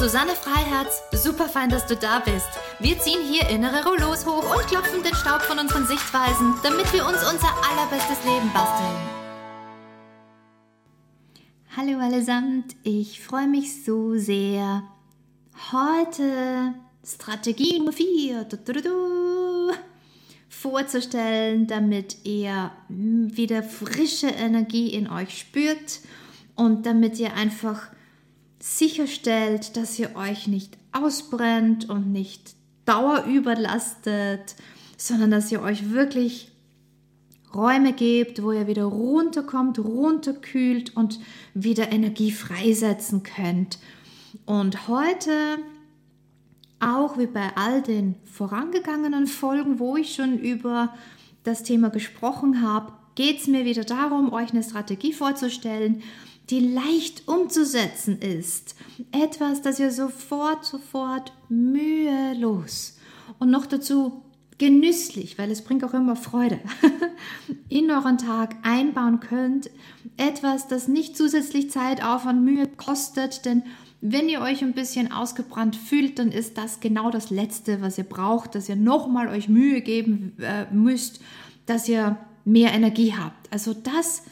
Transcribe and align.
Susanne 0.00 0.34
Freiherz. 0.34 1.02
Super 1.12 1.46
fein, 1.46 1.68
dass 1.68 1.84
du 1.86 1.94
da 1.94 2.20
bist. 2.20 2.48
Wir 2.78 2.98
ziehen 2.98 3.20
hier 3.22 3.46
innere 3.50 3.84
Rollos 3.84 4.24
hoch 4.24 4.56
und 4.56 4.66
klopfen 4.66 5.02
den 5.02 5.14
Staub 5.14 5.42
von 5.42 5.58
unseren 5.58 5.86
Sichtweisen, 5.86 6.54
damit 6.62 6.90
wir 6.94 7.04
uns 7.04 7.18
unser 7.18 7.52
allerbestes 7.70 8.24
Leben 8.24 8.50
basteln. 8.54 8.96
Hallo 11.76 11.98
allesamt, 11.98 12.76
ich 12.82 13.20
freue 13.20 13.46
mich 13.46 13.84
so 13.84 14.16
sehr. 14.16 14.84
Heute 15.70 16.72
Strategie 17.06 17.76
Nummer 17.76 17.92
4 17.92 18.46
vorzustellen, 20.48 21.66
damit 21.66 22.24
ihr 22.24 22.70
wieder 22.88 23.62
frische 23.62 24.28
Energie 24.28 24.94
in 24.94 25.10
euch 25.10 25.38
spürt 25.38 26.00
und 26.56 26.86
damit 26.86 27.18
ihr 27.18 27.34
einfach 27.34 27.88
sicherstellt, 28.60 29.76
dass 29.76 29.98
ihr 29.98 30.14
euch 30.14 30.46
nicht 30.46 30.76
ausbrennt 30.92 31.88
und 31.88 32.12
nicht 32.12 32.54
dauerüberlastet, 32.84 34.54
sondern 34.96 35.30
dass 35.30 35.50
ihr 35.50 35.62
euch 35.62 35.90
wirklich 35.90 36.52
Räume 37.54 37.92
gebt, 37.92 38.42
wo 38.42 38.52
ihr 38.52 38.66
wieder 38.66 38.84
runterkommt, 38.84 39.78
runterkühlt 39.78 40.96
und 40.96 41.18
wieder 41.54 41.90
Energie 41.90 42.30
freisetzen 42.30 43.22
könnt. 43.22 43.78
Und 44.46 44.86
heute, 44.88 45.58
auch 46.78 47.18
wie 47.18 47.26
bei 47.26 47.50
all 47.56 47.82
den 47.82 48.14
vorangegangenen 48.24 49.26
Folgen, 49.26 49.78
wo 49.78 49.96
ich 49.96 50.14
schon 50.14 50.38
über 50.38 50.94
das 51.42 51.62
Thema 51.62 51.90
gesprochen 51.90 52.62
habe, 52.62 52.92
geht 53.14 53.40
es 53.40 53.46
mir 53.48 53.64
wieder 53.64 53.84
darum, 53.84 54.32
euch 54.32 54.50
eine 54.50 54.62
Strategie 54.62 55.12
vorzustellen, 55.12 56.02
die 56.50 56.60
leicht 56.60 57.28
umzusetzen 57.28 58.18
ist. 58.20 58.74
Etwas, 59.12 59.62
das 59.62 59.78
ihr 59.78 59.92
sofort, 59.92 60.64
sofort 60.64 61.32
mühelos 61.48 62.98
und 63.38 63.50
noch 63.50 63.66
dazu 63.66 64.22
genüsslich, 64.58 65.38
weil 65.38 65.50
es 65.50 65.62
bringt 65.62 65.84
auch 65.84 65.94
immer 65.94 66.16
Freude, 66.16 66.60
in 67.68 67.90
euren 67.90 68.18
Tag 68.18 68.56
einbauen 68.62 69.20
könnt. 69.20 69.70
Etwas, 70.16 70.68
das 70.68 70.86
nicht 70.86 71.16
zusätzlich 71.16 71.70
Zeit, 71.70 72.04
Aufwand, 72.04 72.44
Mühe 72.44 72.66
kostet, 72.66 73.46
denn 73.46 73.62
wenn 74.02 74.28
ihr 74.28 74.40
euch 74.40 74.62
ein 74.62 74.72
bisschen 74.72 75.12
ausgebrannt 75.12 75.76
fühlt, 75.76 76.18
dann 76.18 76.32
ist 76.32 76.58
das 76.58 76.80
genau 76.80 77.10
das 77.10 77.30
Letzte, 77.30 77.80
was 77.80 77.98
ihr 77.98 78.04
braucht, 78.04 78.54
dass 78.54 78.68
ihr 78.68 78.76
nochmal 78.76 79.28
euch 79.28 79.48
Mühe 79.48 79.82
geben 79.82 80.32
äh, 80.40 80.66
müsst, 80.72 81.20
dass 81.66 81.88
ihr 81.88 82.18
mehr 82.44 82.72
Energie 82.72 83.14
habt. 83.14 83.52
Also 83.52 83.74
das 83.74 84.24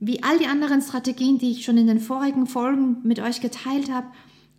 wie 0.00 0.22
all 0.22 0.38
die 0.38 0.46
anderen 0.46 0.80
Strategien, 0.80 1.38
die 1.38 1.50
ich 1.50 1.64
schon 1.64 1.78
in 1.78 1.86
den 1.86 2.00
vorigen 2.00 2.46
Folgen 2.46 2.98
mit 3.02 3.18
euch 3.20 3.40
geteilt 3.40 3.90
habe, 3.90 4.06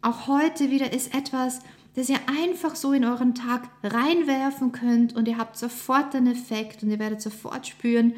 auch 0.02 0.28
heute 0.28 0.72
wieder 0.72 0.94
ist 0.94 1.14
etwas, 1.14 1.60
das 1.96 2.10
ihr 2.10 2.20
einfach 2.28 2.76
so 2.76 2.94
in 2.94 3.04
euren 3.04 3.36
Tag 3.36 3.70
reinwerfen 3.84 4.72
könnt 4.72 5.16
und 5.16 5.28
ihr 5.28 5.38
habt 5.38 5.58
sofort 5.58 6.16
einen 6.16 6.28
Effekt 6.28 6.84
und 6.84 6.92
ihr 6.92 7.00
werdet 7.00 7.22
sofort 7.22 7.68
spüren, 7.68 8.14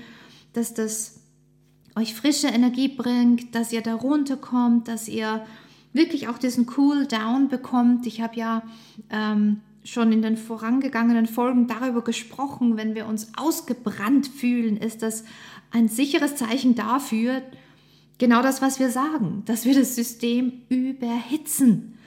dass 0.53 0.73
das 0.73 1.21
euch 1.95 2.13
frische 2.13 2.47
Energie 2.47 2.87
bringt, 2.87 3.55
dass 3.55 3.73
ihr 3.73 3.81
da 3.81 3.95
runterkommt, 3.95 4.87
dass 4.87 5.07
ihr 5.07 5.45
wirklich 5.93 6.27
auch 6.27 6.37
diesen 6.37 6.67
Cool 6.77 7.05
Down 7.05 7.49
bekommt. 7.49 8.05
Ich 8.05 8.21
habe 8.21 8.35
ja 8.35 8.63
ähm, 9.09 9.61
schon 9.83 10.11
in 10.11 10.21
den 10.21 10.37
vorangegangenen 10.37 11.25
Folgen 11.25 11.67
darüber 11.67 12.03
gesprochen, 12.03 12.77
wenn 12.77 12.95
wir 12.95 13.07
uns 13.07 13.31
ausgebrannt 13.37 14.27
fühlen, 14.27 14.77
ist 14.77 15.01
das 15.01 15.23
ein 15.71 15.87
sicheres 15.87 16.35
Zeichen 16.35 16.75
dafür, 16.75 17.41
genau 18.17 18.41
das, 18.41 18.61
was 18.61 18.79
wir 18.79 18.89
sagen, 18.89 19.43
dass 19.45 19.65
wir 19.65 19.73
das 19.73 19.95
System 19.95 20.61
überhitzen 20.69 21.97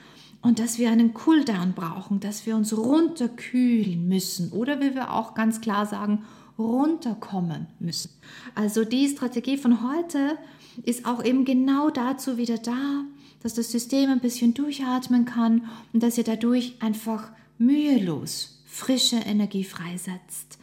und 0.41 0.59
dass 0.59 0.77
wir 0.77 0.91
einen 0.91 1.13
Cooldown 1.13 1.73
brauchen, 1.73 2.19
dass 2.19 2.45
wir 2.45 2.55
uns 2.55 2.77
runterkühlen 2.77 4.07
müssen 4.07 4.51
oder 4.51 4.79
wie 4.79 4.93
wir 4.93 5.11
auch 5.11 5.33
ganz 5.33 5.59
klar 5.59 5.85
sagen, 5.85 6.23
runterkommen 6.57 7.67
müssen. 7.79 8.11
Also 8.53 8.85
die 8.85 9.09
Strategie 9.09 9.57
von 9.57 9.83
heute 9.83 10.37
ist 10.83 11.05
auch 11.05 11.23
eben 11.23 11.45
genau 11.45 11.89
dazu 11.89 12.37
wieder 12.37 12.57
da, 12.57 13.03
dass 13.41 13.55
das 13.55 13.71
System 13.71 14.09
ein 14.09 14.19
bisschen 14.19 14.53
durchatmen 14.53 15.25
kann 15.25 15.69
und 15.93 16.01
dass 16.01 16.17
ihr 16.17 16.23
dadurch 16.23 16.75
einfach 16.79 17.31
mühelos 17.57 18.63
frische 18.65 19.17
Energie 19.17 19.63
freisetzt. 19.63 20.59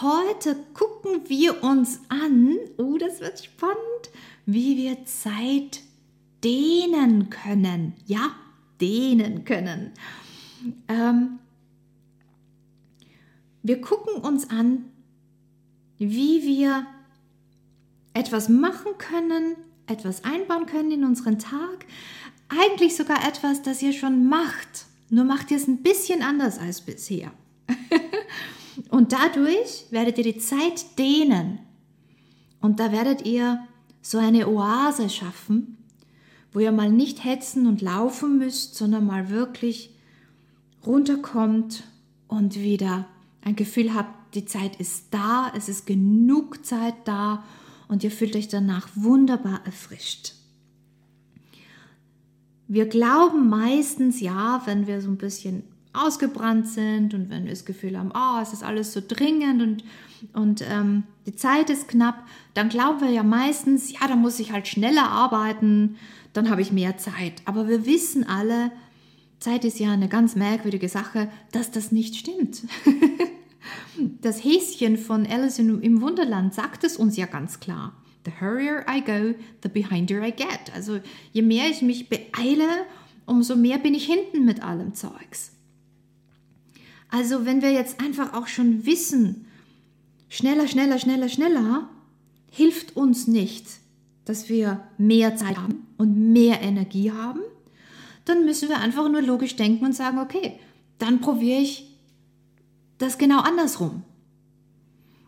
Heute 0.00 0.56
gucken 0.72 1.28
wir 1.28 1.62
uns 1.62 2.00
an, 2.08 2.56
oh, 2.78 2.96
das 2.96 3.20
wird 3.20 3.44
spannend, 3.44 3.76
wie 4.46 4.76
wir 4.76 5.04
Zeit 5.04 5.82
dehnen 6.42 7.28
können. 7.28 7.94
Ja, 8.06 8.34
dehnen 8.80 9.44
können. 9.44 9.92
Ähm, 10.88 11.38
wir 13.62 13.80
gucken 13.80 14.14
uns 14.22 14.48
an, 14.48 14.86
wie 15.98 16.42
wir 16.46 16.86
etwas 18.14 18.48
machen 18.48 18.92
können, 18.96 19.56
etwas 19.86 20.24
einbauen 20.24 20.64
können 20.66 20.90
in 20.90 21.04
unseren 21.04 21.38
Tag. 21.38 21.84
Eigentlich 22.48 22.96
sogar 22.96 23.26
etwas, 23.28 23.62
das 23.62 23.82
ihr 23.82 23.92
schon 23.92 24.28
macht. 24.28 24.86
Nur 25.10 25.24
macht 25.24 25.50
ihr 25.50 25.56
es 25.56 25.66
ein 25.66 25.82
bisschen 25.82 26.22
anders 26.22 26.58
als 26.58 26.80
bisher. 26.80 27.32
Und 28.90 29.12
dadurch 29.12 29.86
werdet 29.90 30.18
ihr 30.18 30.24
die 30.24 30.38
Zeit 30.38 30.98
dehnen. 30.98 31.58
Und 32.60 32.80
da 32.80 32.92
werdet 32.92 33.26
ihr 33.26 33.66
so 34.02 34.18
eine 34.18 34.48
Oase 34.48 35.10
schaffen, 35.10 35.76
wo 36.52 36.60
ihr 36.60 36.72
mal 36.72 36.90
nicht 36.90 37.24
hetzen 37.24 37.66
und 37.66 37.80
laufen 37.80 38.38
müsst, 38.38 38.74
sondern 38.74 39.06
mal 39.06 39.30
wirklich 39.30 39.94
runterkommt 40.86 41.84
und 42.28 42.56
wieder 42.56 43.06
ein 43.42 43.56
Gefühl 43.56 43.94
habt, 43.94 44.34
die 44.34 44.44
Zeit 44.44 44.76
ist 44.76 45.06
da, 45.10 45.52
es 45.56 45.68
ist 45.68 45.86
genug 45.86 46.64
Zeit 46.64 46.94
da 47.04 47.44
und 47.88 48.04
ihr 48.04 48.10
fühlt 48.10 48.36
euch 48.36 48.48
danach 48.48 48.88
wunderbar 48.94 49.60
erfrischt. 49.64 50.34
Wir 52.72 52.86
glauben 52.86 53.48
meistens 53.48 54.20
ja, 54.20 54.62
wenn 54.64 54.86
wir 54.86 55.00
so 55.00 55.08
ein 55.08 55.16
bisschen 55.16 55.64
ausgebrannt 55.92 56.68
sind 56.68 57.14
und 57.14 57.28
wenn 57.28 57.42
wir 57.42 57.50
das 57.50 57.64
Gefühl 57.64 57.98
haben, 57.98 58.12
oh, 58.14 58.40
es 58.40 58.52
ist 58.52 58.62
alles 58.62 58.92
so 58.92 59.02
dringend 59.04 59.60
und, 59.60 59.84
und 60.34 60.62
ähm, 60.70 61.02
die 61.26 61.34
Zeit 61.34 61.68
ist 61.68 61.88
knapp, 61.88 62.24
dann 62.54 62.68
glauben 62.68 63.00
wir 63.00 63.10
ja 63.10 63.24
meistens, 63.24 63.90
ja, 63.90 64.06
da 64.06 64.14
muss 64.14 64.38
ich 64.38 64.52
halt 64.52 64.68
schneller 64.68 65.10
arbeiten, 65.10 65.96
dann 66.32 66.48
habe 66.48 66.62
ich 66.62 66.70
mehr 66.70 66.96
Zeit. 66.96 67.42
Aber 67.44 67.66
wir 67.66 67.86
wissen 67.86 68.24
alle, 68.24 68.70
Zeit 69.40 69.64
ist 69.64 69.80
ja 69.80 69.90
eine 69.90 70.06
ganz 70.06 70.36
merkwürdige 70.36 70.88
Sache, 70.88 71.28
dass 71.50 71.72
das 71.72 71.90
nicht 71.90 72.14
stimmt. 72.14 72.62
das 74.22 74.44
Häschen 74.44 74.96
von 74.96 75.26
Alice 75.26 75.58
im 75.58 76.00
Wunderland 76.00 76.54
sagt 76.54 76.84
es 76.84 76.98
uns 76.98 77.16
ja 77.16 77.26
ganz 77.26 77.58
klar. 77.58 77.99
The 78.24 78.32
hurrier 78.40 78.84
I 78.88 79.00
go, 79.00 79.34
the 79.62 79.68
behinder 79.68 80.22
I 80.22 80.30
get. 80.30 80.72
Also 80.74 81.00
je 81.32 81.42
mehr 81.42 81.68
ich 81.68 81.82
mich 81.82 82.08
beeile, 82.08 82.86
umso 83.26 83.56
mehr 83.56 83.78
bin 83.78 83.94
ich 83.94 84.06
hinten 84.06 84.44
mit 84.44 84.62
allem 84.62 84.94
Zeugs. 84.94 85.52
Also 87.08 87.44
wenn 87.44 87.62
wir 87.62 87.72
jetzt 87.72 88.00
einfach 88.00 88.34
auch 88.34 88.46
schon 88.46 88.86
wissen, 88.86 89.46
schneller, 90.28 90.68
schneller, 90.68 90.98
schneller, 90.98 91.28
schneller, 91.28 91.88
hilft 92.50 92.96
uns 92.96 93.26
nicht, 93.26 93.66
dass 94.24 94.48
wir 94.48 94.80
mehr 94.98 95.36
Zeit 95.36 95.56
haben 95.56 95.86
und 95.98 96.32
mehr 96.32 96.60
Energie 96.60 97.10
haben, 97.10 97.40
dann 98.24 98.44
müssen 98.44 98.68
wir 98.68 98.78
einfach 98.78 99.08
nur 99.08 99.22
logisch 99.22 99.56
denken 99.56 99.84
und 99.84 99.94
sagen, 99.94 100.18
okay, 100.18 100.58
dann 100.98 101.20
probiere 101.20 101.60
ich 101.60 101.90
das 102.98 103.18
genau 103.18 103.40
andersrum. 103.40 104.02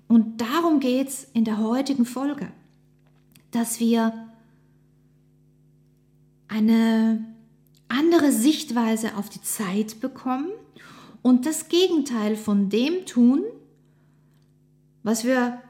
Und 0.09 0.41
darum 0.41 0.79
geht 0.79 1.09
es 1.09 1.25
in 1.33 1.45
der 1.45 1.59
heutigen 1.59 2.05
Folge, 2.05 2.53
dass 3.53 3.79
wir 3.79 4.13
eine 6.49 7.25
andere 7.89 8.33
Sichtweise 8.33 9.17
auf 9.17 9.29
die 9.29 9.43
Zeit 9.43 10.01
bekommen 10.01 10.49
und 11.23 11.47
das 11.47 11.69
Gegenteil 11.69 12.37
von 12.37 12.69
dem 12.69 13.07
tun, 13.07 13.43
was 15.03 15.25
wir 15.25 15.61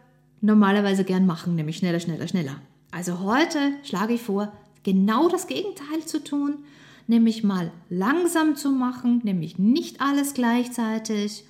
normalerweise 0.40 1.04
gern 1.04 1.26
machen, 1.26 1.54
nämlich 1.54 1.76
schneller, 1.76 2.00
schneller, 2.00 2.26
schneller. 2.26 2.56
Also 2.90 3.20
heute 3.20 3.58
schlage 3.82 4.14
ich 4.14 4.22
vor, 4.22 4.52
genau 4.82 5.28
das 5.28 5.46
Gegenteil 5.46 6.04
zu 6.04 6.22
tun, 6.22 6.58
nämlich 7.06 7.42
mal 7.42 7.70
langsam 7.88 8.56
zu 8.56 8.70
machen, 8.70 9.20
nämlich 9.24 9.58
nicht 9.58 10.00
alles 10.00 10.34
gleichzeitig. 10.34 11.44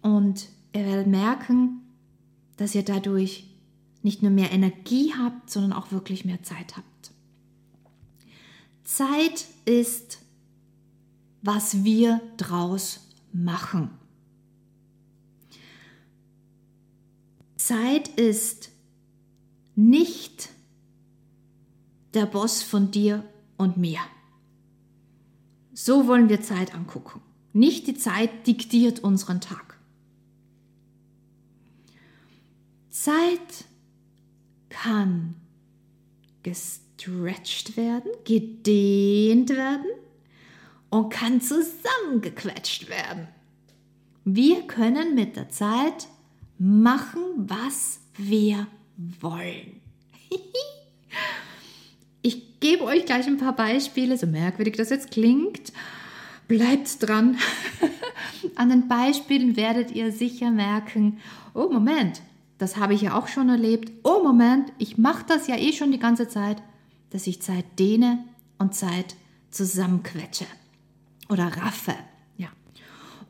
Und 0.00 0.48
ihr 0.74 0.84
werdet 0.84 1.06
merken, 1.06 1.82
dass 2.56 2.74
ihr 2.74 2.84
dadurch 2.84 3.51
nicht 4.02 4.22
nur 4.22 4.30
mehr 4.30 4.50
Energie 4.52 5.12
habt, 5.16 5.50
sondern 5.50 5.72
auch 5.72 5.92
wirklich 5.92 6.24
mehr 6.24 6.42
Zeit 6.42 6.76
habt. 6.76 7.12
Zeit 8.84 9.46
ist, 9.64 10.18
was 11.42 11.84
wir 11.84 12.20
draus 12.36 13.08
machen. 13.32 13.90
Zeit 17.56 18.08
ist 18.08 18.70
nicht 19.76 20.50
der 22.14 22.26
Boss 22.26 22.62
von 22.62 22.90
dir 22.90 23.24
und 23.56 23.76
mir. 23.76 24.00
So 25.72 26.06
wollen 26.06 26.28
wir 26.28 26.42
Zeit 26.42 26.74
angucken. 26.74 27.20
Nicht 27.52 27.86
die 27.86 27.94
Zeit 27.94 28.46
diktiert 28.46 29.00
unseren 29.00 29.40
Tag. 29.40 29.78
Zeit 32.90 33.64
kann 34.72 35.34
gestretched 36.42 37.76
werden, 37.76 38.10
gedehnt 38.24 39.50
werden 39.50 39.90
und 40.90 41.10
kann 41.10 41.40
zusammengequetscht 41.40 42.88
werden. 42.88 43.28
Wir 44.24 44.62
können 44.66 45.14
mit 45.14 45.36
der 45.36 45.48
Zeit 45.50 46.08
machen, 46.58 47.22
was 47.36 48.00
wir 48.16 48.66
wollen. 49.20 49.80
ich 52.22 52.60
gebe 52.60 52.84
euch 52.84 53.04
gleich 53.04 53.26
ein 53.26 53.38
paar 53.38 53.56
Beispiele, 53.56 54.16
so 54.16 54.26
merkwürdig 54.26 54.76
das 54.76 54.90
jetzt 54.90 55.10
klingt. 55.10 55.72
Bleibt 56.48 57.02
dran. 57.02 57.38
An 58.56 58.68
den 58.68 58.88
Beispielen 58.88 59.56
werdet 59.56 59.90
ihr 59.92 60.12
sicher 60.12 60.50
merken, 60.50 61.18
oh 61.54 61.68
Moment, 61.68 62.22
das 62.58 62.76
habe 62.76 62.94
ich 62.94 63.02
ja 63.02 63.18
auch 63.18 63.28
schon 63.28 63.48
erlebt. 63.48 63.90
Oh 64.04 64.22
Moment, 64.22 64.72
ich 64.78 64.98
mache 64.98 65.24
das 65.26 65.46
ja 65.46 65.56
eh 65.56 65.72
schon 65.72 65.92
die 65.92 65.98
ganze 65.98 66.28
Zeit, 66.28 66.62
dass 67.10 67.26
ich 67.26 67.42
Zeit 67.42 67.64
dehne 67.78 68.24
und 68.58 68.74
Zeit 68.74 69.16
zusammenquetsche 69.50 70.46
oder 71.28 71.46
raffe. 71.46 71.94
Ja. 72.36 72.48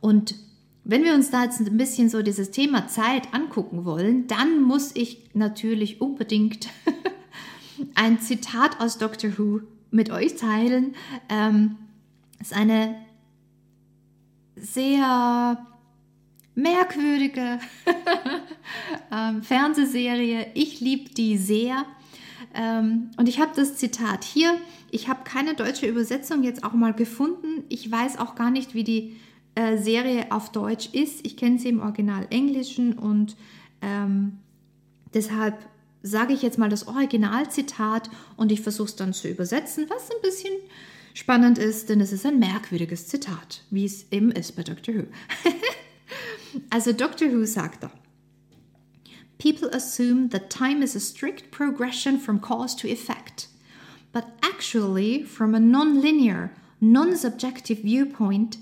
Und 0.01 0.35
wenn 0.85 1.05
wir 1.05 1.15
uns 1.15 1.31
da 1.31 1.45
jetzt 1.45 1.61
ein 1.61 1.77
bisschen 1.77 2.09
so 2.09 2.23
dieses 2.23 2.51
Thema 2.51 2.89
Zeit 2.89 3.33
angucken 3.33 3.85
wollen, 3.85 4.27
dann 4.27 4.63
muss 4.63 4.95
ich 4.95 5.31
natürlich 5.33 6.01
unbedingt 6.01 6.69
ein 7.95 8.21
Zitat 8.21 8.81
aus 8.81 8.99
Doctor 8.99 9.39
Who 9.39 9.61
mit 9.91 10.11
euch 10.11 10.37
teilen. 10.37 10.95
Ähm, 11.29 11.77
ist 12.41 12.55
eine 12.55 12.97
sehr 14.57 15.67
merkwürdige 16.55 17.59
ähm, 19.13 19.43
Fernsehserie. 19.43 20.47
Ich 20.55 20.81
liebe 20.81 21.11
die 21.11 21.39
sehr. 21.39 21.85
Ähm, 22.55 23.11
und 23.17 23.29
ich 23.29 23.41
habe 23.41 23.53
das 23.55 23.77
Zitat 23.77 24.25
hier. 24.25 24.59
Ich 24.91 25.09
habe 25.09 25.25
keine 25.25 25.55
deutsche 25.55 25.87
Übersetzung 25.87 26.43
jetzt 26.43 26.65
auch 26.65 26.73
mal 26.73 26.93
gefunden. 26.93 27.65
Ich 27.69 27.91
weiß 27.91 28.19
auch 28.19 28.35
gar 28.35 28.51
nicht, 28.51 28.75
wie 28.75 28.85
die 28.85 29.17
äh, 29.55 29.79
Serie 29.79 30.31
auf 30.31 30.53
Deutsch 30.53 30.91
ist. 30.93 31.25
Ich 31.25 31.37
kenne 31.37 31.59
sie 31.59 31.69
im 31.69 31.81
Original 31.81 32.27
Englischen 32.31 32.95
und 32.95 33.37
ähm, 33.81 34.39
deshalb 35.15 35.59
sage 36.03 36.35
ich 36.35 36.43
jetzt 36.43 36.59
mal 36.59 36.69
das 36.69 36.89
Originalzitat 36.89 38.11
und 38.37 38.51
ich 38.51 38.61
versuche 38.61 38.89
es 38.89 38.97
dann 38.97 39.13
zu 39.13 39.29
übersetzen, 39.29 39.87
was 39.89 40.11
ein 40.11 40.21
bisschen 40.23 40.53
spannend 41.15 41.59
ist, 41.59 41.89
denn 41.89 42.01
es 42.01 42.13
ist 42.13 42.27
ein 42.27 42.39
merkwürdiges 42.39 43.07
Zitat, 43.07 43.63
wie 43.71 43.85
es 43.85 44.11
eben 44.11 44.33
ist 44.33 44.57
bei 44.57 44.63
Doctor 44.63 44.95
Who. 44.95 45.03
also 46.71 46.93
Doctor 46.93 47.29
Who 47.29 47.47
sagt 47.47 47.81
da, 47.81 47.91
People 49.39 49.69
assume 49.71 50.29
that 50.29 50.51
time 50.51 50.83
is 50.83 50.95
a 50.95 51.01
strict 51.01 51.51
progression 51.51 52.19
from 52.19 52.39
cause 52.39 52.75
to 52.77 52.89
effect, 52.89 53.49
but 54.13 54.29
actually, 54.43 55.25
from 55.25 55.55
a 55.55 55.61
non-linear, 55.61 56.53
non-subjective 56.81 57.79
viewpoint, 57.79 58.59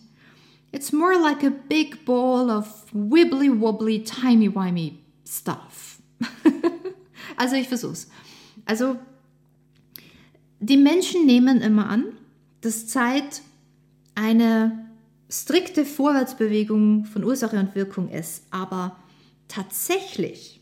it's 0.73 0.93
more 0.93 1.19
like 1.21 1.43
a 1.43 1.51
big 1.51 2.05
ball 2.05 2.51
of 2.51 2.91
wibbly-wobbly, 2.93 4.07
timey-wimey 4.07 4.97
stuff. 5.25 6.01
also 7.39 7.57
ich 7.57 7.69
versuch's. 7.69 8.07
Also 8.67 8.99
die 10.61 10.77
Menschen 10.77 11.27
nehmen 11.27 11.61
immer 11.61 11.89
an, 11.89 12.17
dass 12.61 12.87
Zeit 12.87 13.43
eine 14.15 14.90
strikte 15.31 15.85
Vorwärtsbewegung 15.85 17.05
von 17.05 17.25
Ursache 17.25 17.59
und 17.59 17.75
Wirkung 17.75 18.09
ist, 18.09 18.45
aber 18.51 18.97
tatsächlich 19.49 20.61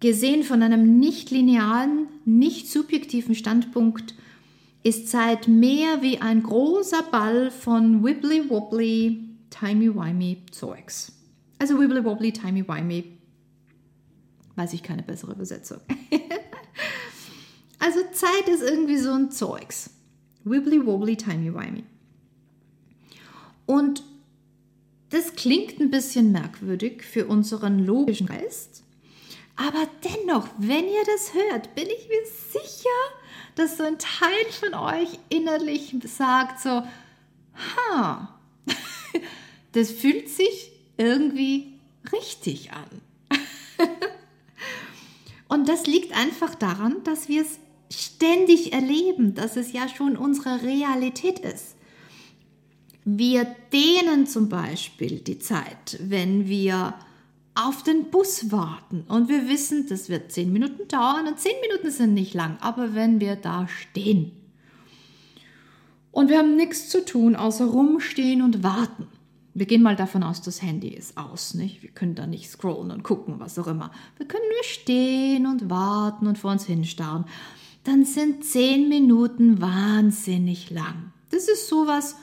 gesehen 0.00 0.42
von 0.42 0.62
einem 0.62 0.98
nicht 0.98 1.30
linearen, 1.30 2.08
nicht 2.24 2.68
subjektiven 2.68 3.34
Standpunkt 3.34 4.14
ist 4.82 5.08
Zeit 5.08 5.48
mehr 5.48 6.00
wie 6.00 6.20
ein 6.20 6.42
großer 6.42 7.02
Ball 7.10 7.50
von 7.50 8.04
wibbly-wobbly, 8.04 9.24
timey-wimey 9.50 10.38
Zeugs. 10.52 11.12
Also 11.58 11.78
wibbly-wobbly, 11.78 12.32
timey-wimey, 12.32 13.04
weiß 14.54 14.74
ich 14.74 14.82
keine 14.82 15.02
bessere 15.02 15.32
Übersetzung. 15.32 15.80
also 17.78 18.00
Zeit 18.12 18.48
ist 18.48 18.62
irgendwie 18.62 18.98
so 18.98 19.12
ein 19.12 19.30
Zeugs. 19.30 19.90
Wibbly-wobbly, 20.44 21.16
timey-wimey. 21.16 21.82
Und 23.66 24.02
das 25.10 25.34
klingt 25.34 25.80
ein 25.80 25.90
bisschen 25.90 26.32
merkwürdig 26.32 27.02
für 27.02 27.26
unseren 27.26 27.84
logischen 27.84 28.26
Geist. 28.26 28.82
Aber 29.56 29.88
dennoch, 30.04 30.48
wenn 30.58 30.84
ihr 30.84 31.04
das 31.06 31.32
hört, 31.32 31.74
bin 31.74 31.86
ich 31.86 32.08
mir 32.08 32.62
sicher, 32.62 32.88
dass 33.54 33.78
so 33.78 33.84
ein 33.84 33.98
Teil 33.98 34.52
von 34.60 34.74
euch 34.74 35.18
innerlich 35.30 35.94
sagt 36.04 36.60
so, 36.60 36.82
ha, 37.90 38.38
das 39.72 39.90
fühlt 39.90 40.28
sich 40.28 40.72
irgendwie 40.98 41.72
richtig 42.12 42.72
an. 42.72 43.00
Und 45.48 45.68
das 45.68 45.86
liegt 45.86 46.14
einfach 46.14 46.54
daran, 46.54 47.02
dass 47.04 47.28
wir 47.28 47.42
es 47.42 47.58
ständig 47.90 48.72
erleben, 48.72 49.34
dass 49.34 49.56
es 49.56 49.72
ja 49.72 49.88
schon 49.88 50.16
unsere 50.16 50.62
Realität 50.62 51.38
ist. 51.38 51.75
Wir 53.08 53.46
dehnen 53.72 54.26
zum 54.26 54.48
Beispiel 54.48 55.20
die 55.20 55.38
Zeit, 55.38 55.96
wenn 56.00 56.48
wir 56.48 56.92
auf 57.54 57.84
den 57.84 58.10
Bus 58.10 58.50
warten 58.50 59.04
und 59.06 59.28
wir 59.28 59.48
wissen, 59.48 59.86
das 59.88 60.08
wird 60.08 60.32
zehn 60.32 60.52
Minuten 60.52 60.88
dauern 60.88 61.28
und 61.28 61.38
zehn 61.38 61.54
Minuten 61.60 61.92
sind 61.92 62.14
nicht 62.14 62.34
lang, 62.34 62.56
aber 62.60 62.96
wenn 62.96 63.20
wir 63.20 63.36
da 63.36 63.68
stehen 63.68 64.32
und 66.10 66.30
wir 66.30 66.38
haben 66.38 66.56
nichts 66.56 66.88
zu 66.88 67.04
tun, 67.04 67.36
außer 67.36 67.66
rumstehen 67.66 68.42
und 68.42 68.64
warten. 68.64 69.06
Wir 69.54 69.66
gehen 69.66 69.82
mal 69.82 69.94
davon 69.94 70.24
aus, 70.24 70.42
das 70.42 70.60
Handy 70.60 70.88
ist 70.88 71.16
aus, 71.16 71.54
nicht? 71.54 71.84
Wir 71.84 71.90
können 71.90 72.16
da 72.16 72.26
nicht 72.26 72.50
scrollen 72.50 72.90
und 72.90 73.04
gucken, 73.04 73.38
was 73.38 73.56
auch 73.56 73.68
immer. 73.68 73.92
Wir 74.16 74.26
können 74.26 74.48
nur 74.52 74.64
stehen 74.64 75.46
und 75.46 75.70
warten 75.70 76.26
und 76.26 76.38
vor 76.38 76.50
uns 76.50 76.64
hinstarren. 76.64 77.26
Dann 77.84 78.04
sind 78.04 78.44
zehn 78.44 78.88
Minuten 78.88 79.60
wahnsinnig 79.60 80.70
lang. 80.70 81.12
Das 81.30 81.46
ist 81.46 81.68
sowas, 81.68 82.16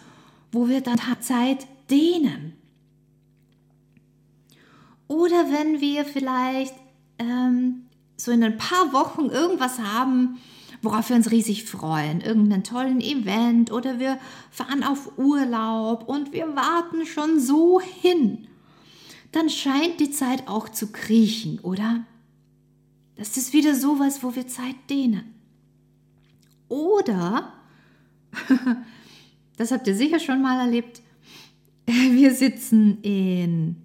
wo 0.54 0.70
wir 0.70 0.82
dann 0.82 1.00
Zeit 1.20 1.68
dehnen. 1.90 2.54
Oder 5.08 5.52
wenn 5.52 5.82
wir 5.82 6.06
vielleicht 6.06 6.76
ähm, 7.20 7.88
so 8.16 8.32
in 8.32 8.44
ein 8.44 8.58
paar 8.58 8.94
Wochen 8.94 9.26
irgendwas 9.26 9.80
haben, 9.80 10.40
worauf 10.82 11.10
wir 11.10 11.16
uns 11.16 11.32
riesig 11.32 11.66
freuen, 11.66 12.22
irgendeinen 12.22 12.64
tollen 12.64 13.02
Event 13.02 13.72
oder 13.72 14.00
wir 14.00 14.20
fahren 14.52 14.84
auf 14.84 15.18
Urlaub 15.18 16.08
und 16.08 16.34
wir 16.34 16.56
warten 16.56 17.06
schon 17.06 17.40
so 17.40 17.82
hin, 17.82 18.48
dann 19.32 19.50
scheint 19.50 20.00
die 20.00 20.12
Zeit 20.12 20.48
auch 20.48 20.70
zu 20.70 20.92
kriechen, 20.92 21.60
oder? 21.60 22.06
Das 23.16 23.38
ist 23.38 23.54
wieder 23.54 23.76
sowas, 23.76 24.24
wo 24.24 24.36
wir 24.36 24.48
Zeit 24.48 24.76
dehnen. 24.90 25.34
Oder, 26.68 27.54
das 29.58 29.72
habt 29.72 29.88
ihr 29.88 29.96
sicher 29.96 30.20
schon 30.20 30.42
mal 30.42 30.60
erlebt, 30.60 31.02
wir 31.86 32.34
sitzen 32.34 33.02
in 33.02 33.76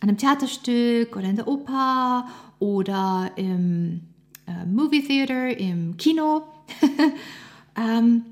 einem 0.00 0.16
Theaterstück 0.18 1.16
oder 1.16 1.28
in 1.28 1.36
der 1.36 1.48
Oper 1.48 2.28
oder 2.58 3.30
im 3.36 4.02
äh, 4.46 4.66
Movie 4.66 5.02
Theater, 5.02 5.56
im 5.58 5.96
Kino. 5.96 6.42
ähm, 7.76 8.22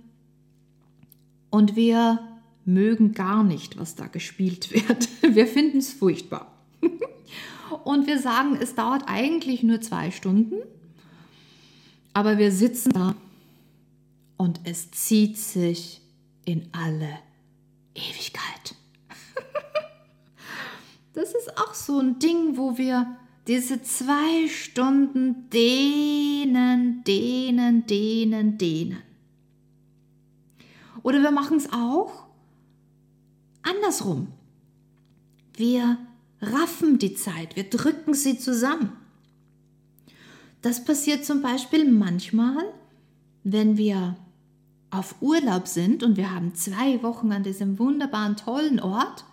und 1.51 1.77
wir 1.77 2.21
mögen 2.65 3.13
gar 3.13 3.43
nicht, 3.43 3.79
was 3.79 3.95
da 3.95 4.07
gespielt 4.07 4.73
wird. 4.73 5.09
Wir 5.35 5.47
finden 5.47 5.79
es 5.79 5.93
furchtbar. 5.93 6.53
und 7.85 8.07
wir 8.07 8.19
sagen, 8.19 8.57
es 8.61 8.75
dauert 8.75 9.05
eigentlich 9.07 9.63
nur 9.63 9.81
zwei 9.81 10.11
Stunden, 10.11 10.57
aber 12.13 12.39
wir 12.39 12.53
sitzen 12.53 12.93
da 12.93 13.15
und 14.37 14.61
es 14.65 14.91
zieht 14.91 15.39
sich 15.39 16.02
in 16.45 16.69
alle 16.73 17.19
Ewigkeit. 17.95 18.75
das 21.15 21.35
ist 21.35 21.59
auch 21.59 21.75
so 21.75 21.99
ein 21.99 22.19
Ding, 22.19 22.57
wo 22.57 22.79
wir 22.79 23.17
diese 23.47 23.83
zwei 23.83 24.49
Stunden 24.49 25.51
dehnen, 25.51 27.03
dehnen, 27.05 27.87
dehnen, 27.87 28.59
dehnen. 28.59 29.03
Oder 31.03 31.21
wir 31.23 31.33
machen 31.33 31.57
es 31.57 31.73
auch 31.73 32.27
andersrum. 33.63 34.29
Wir 35.55 35.99
raffen 36.41 36.99
die 36.99 37.15
Zeit, 37.15 37.57
wir 37.57 37.69
drücken 37.69 38.15
sie 38.15 38.39
zusammen. 38.39 38.93
Das 40.61 40.85
passiert 40.85 41.25
zum 41.25 41.43
Beispiel 41.43 41.91
manchmal, 41.91 42.73
wenn 43.43 43.77
wir 43.77 44.17
auf 44.93 45.17
Urlaub 45.21 45.67
sind 45.67 46.03
und 46.03 46.17
wir 46.17 46.31
haben 46.31 46.55
zwei 46.55 47.03
Wochen 47.03 47.33
an 47.33 47.43
diesem 47.43 47.79
wunderbaren, 47.79 48.37
tollen 48.37 48.79
Ort 48.79 49.25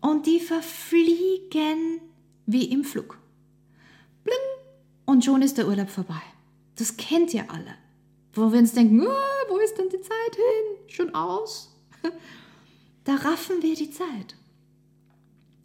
und 0.00 0.26
die 0.26 0.40
verfliegen 0.40 2.00
wie 2.46 2.64
im 2.64 2.84
Flug. 2.84 3.18
Bling! 4.24 4.36
Und 5.04 5.24
schon 5.24 5.40
ist 5.40 5.56
der 5.56 5.68
Urlaub 5.68 5.88
vorbei. 5.88 6.20
Das 6.76 6.96
kennt 6.96 7.32
ihr 7.32 7.48
alle. 7.48 7.76
Wo 8.34 8.52
wir 8.52 8.58
uns 8.58 8.72
denken, 8.72 9.00
oh, 9.00 9.50
wo 9.50 9.56
ist 9.58 9.78
denn 9.78 9.88
die 9.88 10.00
Zeit 10.00 10.34
hin? 10.34 10.88
Schon 10.88 11.14
aus? 11.14 11.72
Da 13.04 13.14
raffen 13.14 13.62
wir 13.62 13.76
die 13.76 13.92
Zeit. 13.92 14.34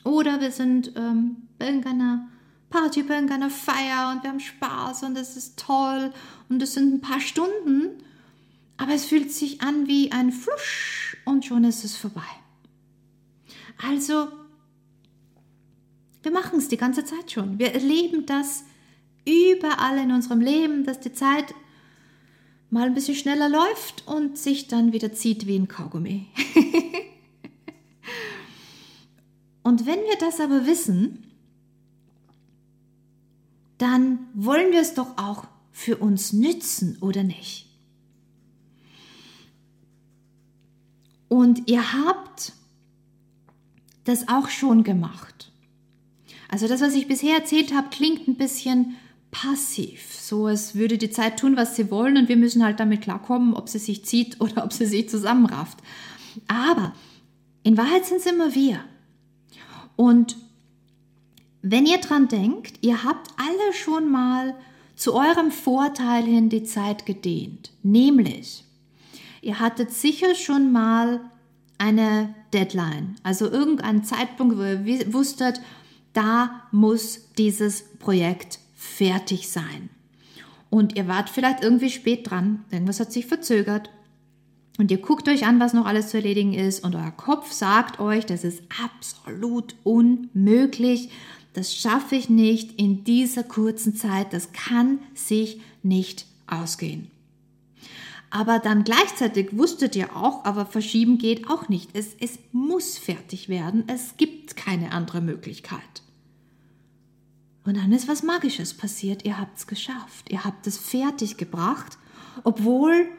Oder 0.04 0.40
wir 0.42 0.52
sind 0.52 0.94
ähm, 0.96 1.48
bei 1.58 1.66
irgendeiner 1.66 2.28
Party, 2.70 3.02
bei 3.02 3.16
irgendeiner 3.16 3.50
Feier 3.50 4.12
und 4.12 4.22
wir 4.22 4.30
haben 4.30 4.40
Spaß 4.40 5.02
und 5.02 5.18
es 5.18 5.36
ist 5.36 5.58
toll 5.58 6.14
und 6.50 6.62
es 6.62 6.76
sind 6.76 6.94
ein 6.94 7.02
paar 7.02 7.20
Stunden, 7.20 8.04
aber 8.82 8.96
es 8.96 9.06
fühlt 9.06 9.32
sich 9.32 9.62
an 9.62 9.88
wie 9.88 10.12
ein 10.12 10.32
Flusch 10.32 11.16
und 11.26 11.46
schon 11.46 11.66
ist 11.66 11.84
es 11.84 11.96
vorbei. 11.96 12.26
Also 13.78 14.28
wir 16.24 16.32
machen 16.32 16.58
es 16.58 16.68
die 16.68 16.78
ganze 16.78 17.06
Zeit 17.06 17.32
schon. 17.32 17.60
Wir 17.60 17.76
erleben 17.76 18.26
das 18.26 18.64
überall 19.24 20.00
in 20.00 20.12
unserem 20.12 20.42
Leben, 20.42 20.84
dass 20.84 21.00
die 21.00 21.14
Zeit 21.14 21.54
mal 22.72 22.88
ein 22.88 22.96
bisschen 22.96 23.14
schneller 23.14 23.50
läuft 23.50 24.08
und 24.08 24.40
sich 24.40 24.68
dann 24.68 24.94
wieder 24.94 25.14
zieht 25.14 25.46
wie 25.46 25.58
ein 25.58 25.68
Kaugummi. 25.68 26.26
und 29.62 29.86
wenn 29.86 30.00
wir 30.00 30.18
das 30.20 30.40
aber 30.40 30.66
wissen, 30.66 31.28
dann 33.78 34.28
wollen 34.34 34.72
wir 34.72 34.82
es 34.82 34.96
doch 34.96 35.20
auch 35.20 35.46
für 35.72 35.98
uns 35.98 36.34
nützen, 36.34 36.98
oder 37.00 37.22
nicht? 37.22 37.71
Und 41.32 41.70
ihr 41.70 41.94
habt 41.94 42.52
das 44.04 44.28
auch 44.28 44.50
schon 44.50 44.84
gemacht. 44.84 45.50
Also 46.50 46.68
das, 46.68 46.82
was 46.82 46.94
ich 46.94 47.08
bisher 47.08 47.38
erzählt 47.38 47.74
habe, 47.74 47.88
klingt 47.90 48.28
ein 48.28 48.36
bisschen 48.36 48.98
passiv. 49.32 50.14
So, 50.14 50.48
als 50.48 50.76
würde 50.76 50.98
die 50.98 51.10
Zeit 51.10 51.40
tun, 51.40 51.56
was 51.56 51.78
sie 51.78 51.90
wollen 51.90 52.18
und 52.18 52.28
wir 52.28 52.36
müssen 52.36 52.66
halt 52.66 52.82
damit 52.82 53.00
klarkommen, 53.00 53.54
ob 53.54 53.70
sie 53.70 53.80
sich 53.80 54.04
zieht 54.04 54.42
oder 54.42 54.66
ob 54.66 54.74
sie 54.74 54.86
sich 54.86 55.08
zusammenrafft. 55.08 55.78
Aber 56.50 56.94
in 57.64 57.78
Wahrheit 57.78 58.06
sind 58.06 58.18
es 58.18 58.26
immer 58.26 58.54
wir. 58.54 58.82
Und 59.96 60.36
wenn 61.62 61.86
ihr 61.86 62.00
dran 62.00 62.28
denkt, 62.28 62.80
ihr 62.82 63.06
habt 63.06 63.30
alle 63.38 63.74
schon 63.74 64.12
mal 64.12 64.54
zu 64.98 65.14
eurem 65.14 65.52
Vorteil 65.52 66.26
hin 66.26 66.50
die 66.50 66.64
Zeit 66.64 67.06
gedehnt. 67.06 67.72
Nämlich, 67.84 68.66
ihr 69.42 69.60
hattet 69.60 69.92
sicher 69.92 70.36
schon 70.36 70.72
mal 70.72 71.20
eine 71.78 72.34
Deadline, 72.54 73.16
also 73.24 73.50
irgendeinen 73.50 74.04
Zeitpunkt, 74.04 74.58
wo 74.58 74.62
ihr 74.62 75.14
wusstet, 75.14 75.62
da 76.14 76.64
muss 76.72 77.28
dieses 77.38 77.84
Projekt 77.98 78.60
fertig 78.76 79.50
sein. 79.50 79.90
Und 80.70 80.96
ihr 80.96 81.08
wart 81.08 81.30
vielleicht 81.30 81.64
irgendwie 81.64 81.90
spät 81.90 82.30
dran, 82.30 82.64
irgendwas 82.72 83.00
hat 83.00 83.12
sich 83.12 83.26
verzögert. 83.26 83.90
Und 84.78 84.90
ihr 84.90 85.00
guckt 85.00 85.28
euch 85.28 85.46
an, 85.46 85.60
was 85.60 85.74
noch 85.74 85.86
alles 85.86 86.10
zu 86.10 86.18
erledigen 86.18 86.54
ist 86.54 86.84
und 86.84 86.96
euer 86.96 87.12
Kopf 87.12 87.52
sagt 87.52 88.00
euch, 88.00 88.26
das 88.26 88.44
ist 88.44 88.64
absolut 88.84 89.76
unmöglich, 89.84 91.10
das 91.54 91.76
schaffe 91.76 92.16
ich 92.16 92.30
nicht 92.30 92.80
in 92.80 93.04
dieser 93.04 93.44
kurzen 93.44 93.96
Zeit, 93.96 94.32
das 94.34 94.54
kann 94.54 95.00
sich 95.14 95.60
nicht 95.84 96.26
ausgehen. 96.48 97.12
Aber 98.32 98.60
dann 98.60 98.86
gleichzeitig 98.86 99.50
wusstet 99.58 99.96
ihr 99.98 100.16
auch, 100.16 100.46
aber 100.46 100.66
verschieben 100.66 101.18
geht 101.18 101.50
auch 101.50 101.68
nicht. 101.68 101.90
Es, 101.94 102.16
es 102.20 102.40
muss 102.54 102.98
fertig 102.98 103.50
werden. 103.50 103.84
Es 103.88 104.16
gibt 104.16 104.56
keine 104.56 104.94
andere 104.94 105.20
Möglichkeit. 105.20 105.82
Und 107.66 107.76
dann 107.78 107.92
ist 107.92 108.08
was 108.08 108.24
Magisches 108.24 108.74
passiert. 108.74 109.26
Ihr 109.26 109.38
habt 109.38 109.58
es 109.58 109.68
geschafft. 109.68 110.32
Ihr 110.32 110.46
habt 110.46 110.66
es 110.66 110.78
fertig 110.78 111.36
gebracht, 111.36 111.98
obwohl 112.44 113.10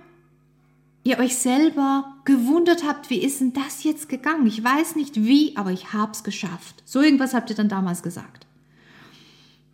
ihr 1.04 1.18
euch 1.18 1.36
selber 1.36 2.16
gewundert 2.24 2.84
habt, 2.84 3.10
wie 3.10 3.22
ist 3.22 3.40
denn 3.40 3.52
das 3.52 3.84
jetzt 3.84 4.08
gegangen? 4.08 4.46
Ich 4.46 4.64
weiß 4.64 4.96
nicht 4.96 5.16
wie, 5.16 5.56
aber 5.58 5.72
ich 5.72 5.92
habe 5.92 6.12
es 6.12 6.24
geschafft. 6.24 6.82
So 6.86 7.02
irgendwas 7.02 7.34
habt 7.34 7.50
ihr 7.50 7.56
dann 7.56 7.68
damals 7.68 8.02
gesagt. 8.02 8.46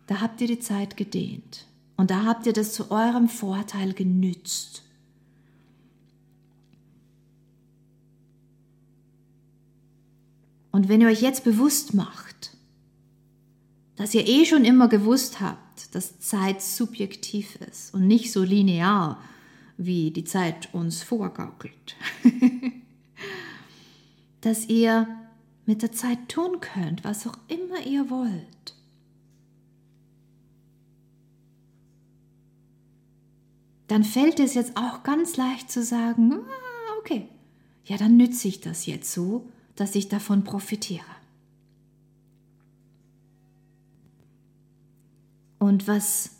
Da 0.07 0.19
habt 0.19 0.41
ihr 0.41 0.47
die 0.47 0.59
Zeit 0.59 0.97
gedehnt. 0.97 1.65
Und 1.95 2.11
da 2.11 2.25
habt 2.25 2.45
ihr 2.45 2.53
das 2.53 2.73
zu 2.73 2.91
eurem 2.91 3.29
Vorteil 3.29 3.93
genützt. 3.93 4.83
Und 10.79 10.87
wenn 10.87 11.01
ihr 11.01 11.09
euch 11.09 11.21
jetzt 11.21 11.43
bewusst 11.43 11.93
macht, 11.93 12.55
dass 13.97 14.13
ihr 14.13 14.25
eh 14.25 14.45
schon 14.45 14.63
immer 14.63 14.87
gewusst 14.87 15.41
habt, 15.41 15.93
dass 15.93 16.21
Zeit 16.21 16.61
subjektiv 16.61 17.57
ist 17.69 17.93
und 17.93 18.07
nicht 18.07 18.31
so 18.31 18.43
linear, 18.43 19.21
wie 19.75 20.11
die 20.11 20.23
Zeit 20.23 20.73
uns 20.73 21.03
vorgaukelt, 21.03 21.97
dass 24.39 24.69
ihr 24.69 25.05
mit 25.65 25.81
der 25.81 25.91
Zeit 25.91 26.29
tun 26.29 26.61
könnt, 26.61 27.03
was 27.03 27.27
auch 27.27 27.37
immer 27.49 27.85
ihr 27.85 28.09
wollt. 28.09 28.73
Dann 33.87 34.05
fällt 34.05 34.39
es 34.39 34.53
jetzt 34.53 34.77
auch 34.77 35.03
ganz 35.03 35.35
leicht 35.35 35.69
zu 35.69 35.83
sagen, 35.83 36.35
ah, 36.35 36.99
okay, 37.01 37.27
ja, 37.83 37.97
dann 37.97 38.15
nütze 38.15 38.47
ich 38.47 38.61
das 38.61 38.85
jetzt 38.85 39.11
so, 39.11 39.51
dass 39.79 39.95
ich 39.95 40.09
davon 40.09 40.43
profitiere. 40.43 41.05
Und 45.57 45.87
was, 45.87 46.31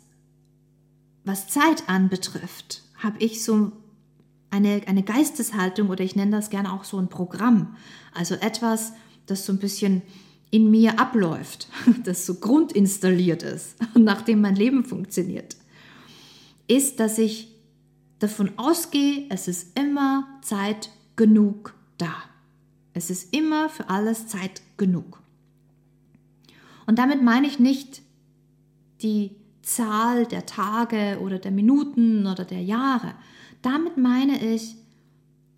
was 1.24 1.48
Zeit 1.48 1.88
anbetrifft, 1.88 2.82
habe 2.96 3.18
ich 3.18 3.42
so 3.42 3.72
eine, 4.50 4.82
eine 4.86 5.02
Geisteshaltung 5.02 5.88
oder 5.88 6.04
ich 6.04 6.16
nenne 6.16 6.32
das 6.32 6.50
gerne 6.50 6.72
auch 6.72 6.84
so 6.84 6.98
ein 6.98 7.08
Programm. 7.08 7.76
Also 8.12 8.34
etwas, 8.34 8.92
das 9.26 9.46
so 9.46 9.52
ein 9.52 9.58
bisschen 9.58 10.02
in 10.50 10.70
mir 10.70 10.98
abläuft, 10.98 11.68
das 12.04 12.26
so 12.26 12.34
grundinstalliert 12.34 13.42
ist 13.42 13.76
und 13.94 14.04
nachdem 14.04 14.40
mein 14.40 14.56
Leben 14.56 14.84
funktioniert, 14.84 15.56
ist, 16.66 17.00
dass 17.00 17.18
ich 17.18 17.48
davon 18.18 18.58
ausgehe, 18.58 19.26
es 19.30 19.48
ist 19.48 19.78
immer 19.78 20.28
Zeit 20.42 20.90
genug 21.16 21.74
da. 21.96 22.29
Es 22.92 23.10
ist 23.10 23.34
immer 23.34 23.68
für 23.68 23.88
alles 23.88 24.26
Zeit 24.26 24.62
genug. 24.76 25.22
Und 26.86 26.98
damit 26.98 27.22
meine 27.22 27.46
ich 27.46 27.58
nicht 27.58 28.02
die 29.02 29.30
Zahl 29.62 30.26
der 30.26 30.46
Tage 30.46 31.20
oder 31.20 31.38
der 31.38 31.52
Minuten 31.52 32.26
oder 32.26 32.44
der 32.44 32.62
Jahre. 32.62 33.14
Damit 33.62 33.96
meine 33.96 34.54
ich 34.54 34.76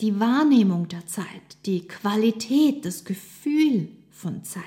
die 0.00 0.18
Wahrnehmung 0.18 0.88
der 0.88 1.06
Zeit, 1.06 1.56
die 1.64 1.86
Qualität, 1.86 2.84
das 2.84 3.04
Gefühl 3.04 3.88
von 4.10 4.42
Zeit. 4.44 4.64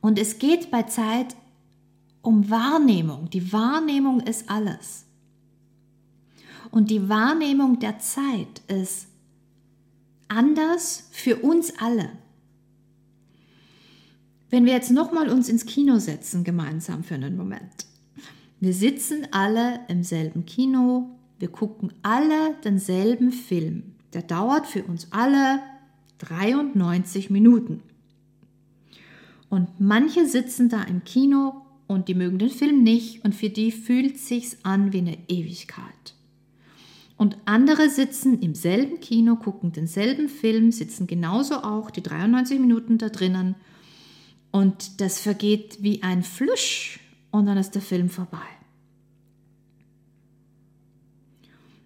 Und 0.00 0.18
es 0.18 0.38
geht 0.38 0.70
bei 0.70 0.84
Zeit 0.84 1.36
um 2.22 2.50
Wahrnehmung. 2.50 3.30
Die 3.30 3.52
Wahrnehmung 3.52 4.20
ist 4.20 4.48
alles. 4.48 5.04
Und 6.70 6.90
die 6.90 7.08
Wahrnehmung 7.08 7.78
der 7.78 7.98
Zeit 7.98 8.62
ist 8.68 9.08
anders 10.28 11.08
für 11.10 11.36
uns 11.36 11.72
alle. 11.78 12.10
Wenn 14.50 14.64
wir 14.64 14.72
jetzt 14.72 14.90
nochmal 14.90 15.28
uns 15.28 15.48
ins 15.48 15.66
Kino 15.66 15.98
setzen, 15.98 16.44
gemeinsam 16.44 17.04
für 17.04 17.14
einen 17.14 17.36
Moment. 17.36 17.86
Wir 18.60 18.72
sitzen 18.72 19.26
alle 19.30 19.80
im 19.88 20.02
selben 20.02 20.46
Kino, 20.46 21.10
wir 21.38 21.48
gucken 21.48 21.92
alle 22.02 22.54
denselben 22.64 23.30
Film. 23.30 23.94
Der 24.14 24.22
dauert 24.22 24.66
für 24.66 24.82
uns 24.84 25.08
alle 25.12 25.60
93 26.18 27.30
Minuten. 27.30 27.82
Und 29.48 29.68
manche 29.78 30.26
sitzen 30.26 30.68
da 30.68 30.82
im 30.82 31.04
Kino 31.04 31.62
und 31.86 32.08
die 32.08 32.14
mögen 32.14 32.38
den 32.38 32.50
Film 32.50 32.82
nicht 32.82 33.24
und 33.24 33.34
für 33.34 33.50
die 33.50 33.70
fühlt 33.70 34.18
sich's 34.18 34.58
an 34.62 34.92
wie 34.92 34.98
eine 34.98 35.18
Ewigkeit. 35.28 36.14
Und 37.18 37.36
andere 37.46 37.90
sitzen 37.90 38.40
im 38.40 38.54
selben 38.54 39.00
Kino, 39.00 39.34
gucken 39.34 39.72
denselben 39.72 40.28
Film, 40.28 40.70
sitzen 40.70 41.08
genauso 41.08 41.56
auch 41.56 41.90
die 41.90 42.02
93 42.02 42.60
Minuten 42.60 42.96
da 42.96 43.08
drinnen. 43.08 43.56
Und 44.52 45.00
das 45.00 45.20
vergeht 45.20 45.78
wie 45.82 46.04
ein 46.04 46.22
Flusch 46.22 47.00
und 47.32 47.46
dann 47.46 47.58
ist 47.58 47.74
der 47.74 47.82
Film 47.82 48.08
vorbei. 48.08 48.38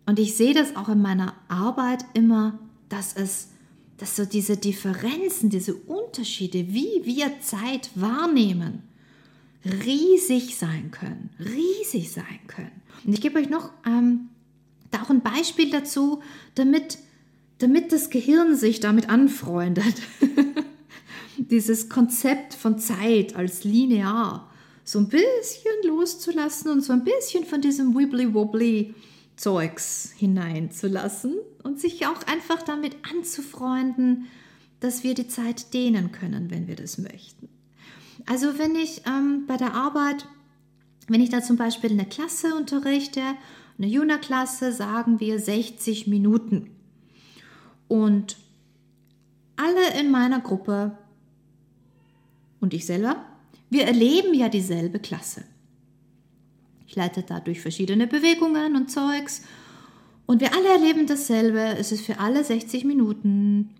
Und 0.04 0.18
ich 0.18 0.36
sehe 0.36 0.52
das 0.52 0.76
auch 0.76 0.90
in 0.90 1.00
meiner 1.00 1.34
Arbeit 1.48 2.04
immer, 2.12 2.58
dass 2.90 3.14
es, 3.14 3.48
dass 3.96 4.16
so 4.16 4.26
diese 4.26 4.58
Differenzen, 4.58 5.48
diese 5.48 5.74
Unterschiede, 5.74 6.68
wie 6.68 7.00
wir 7.04 7.40
Zeit 7.40 7.90
wahrnehmen, 7.94 8.82
riesig 9.64 10.58
sein 10.58 10.90
können, 10.90 11.30
riesig 11.38 12.12
sein 12.12 12.40
können. 12.48 12.82
Und 13.06 13.14
ich 13.14 13.22
gebe 13.22 13.38
euch 13.38 13.48
noch 13.48 13.70
ähm, 13.86 14.28
da 14.92 15.02
auch 15.02 15.10
ein 15.10 15.22
Beispiel 15.22 15.70
dazu, 15.70 16.22
damit, 16.54 16.98
damit 17.58 17.92
das 17.92 18.10
Gehirn 18.10 18.56
sich 18.56 18.80
damit 18.80 19.08
anfreundet. 19.08 19.94
Dieses 21.36 21.88
Konzept 21.88 22.54
von 22.54 22.78
Zeit 22.78 23.34
als 23.34 23.64
linear 23.64 24.48
so 24.84 24.98
ein 24.98 25.08
bisschen 25.08 25.72
loszulassen 25.84 26.70
und 26.70 26.82
so 26.82 26.92
ein 26.92 27.04
bisschen 27.04 27.44
von 27.44 27.60
diesem 27.60 27.94
wibbly-wobbly 27.96 28.94
Zeugs 29.36 30.12
hineinzulassen 30.16 31.36
und 31.62 31.80
sich 31.80 32.06
auch 32.06 32.22
einfach 32.26 32.62
damit 32.62 32.96
anzufreunden, 33.10 34.26
dass 34.80 35.04
wir 35.04 35.14
die 35.14 35.28
Zeit 35.28 35.72
dehnen 35.74 36.12
können, 36.12 36.50
wenn 36.50 36.66
wir 36.66 36.76
das 36.76 36.98
möchten. 36.98 37.48
Also 38.26 38.58
wenn 38.58 38.74
ich 38.74 39.02
ähm, 39.06 39.44
bei 39.46 39.56
der 39.56 39.74
Arbeit, 39.74 40.26
wenn 41.08 41.20
ich 41.20 41.30
da 41.30 41.42
zum 41.42 41.56
Beispiel 41.56 41.90
eine 41.90 42.04
Klasse 42.04 42.54
unterrichte, 42.54 43.22
eine 43.82 43.90
Juna-Klasse, 43.90 44.72
sagen 44.72 45.18
wir 45.18 45.40
60 45.40 46.06
Minuten. 46.06 46.70
Und 47.88 48.36
alle 49.56 50.00
in 50.00 50.10
meiner 50.10 50.40
Gruppe 50.40 50.96
und 52.60 52.74
ich 52.74 52.86
selber, 52.86 53.16
wir 53.70 53.84
erleben 53.84 54.34
ja 54.34 54.48
dieselbe 54.48 55.00
Klasse. 55.00 55.42
Ich 56.86 56.94
leite 56.94 57.24
dadurch 57.26 57.60
verschiedene 57.60 58.06
Bewegungen 58.06 58.76
und 58.76 58.88
Zeugs. 58.90 59.42
Und 60.26 60.40
wir 60.40 60.54
alle 60.54 60.68
erleben 60.68 61.08
dasselbe. 61.08 61.58
Es 61.76 61.90
ist 61.90 62.06
für 62.06 62.20
alle 62.20 62.44
60 62.44 62.84
Minuten. 62.84 63.70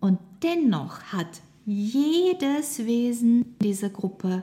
Und 0.00 0.18
dennoch 0.42 1.00
hat 1.04 1.40
jedes 1.64 2.84
Wesen 2.84 3.56
dieser 3.62 3.88
Gruppe 3.88 4.42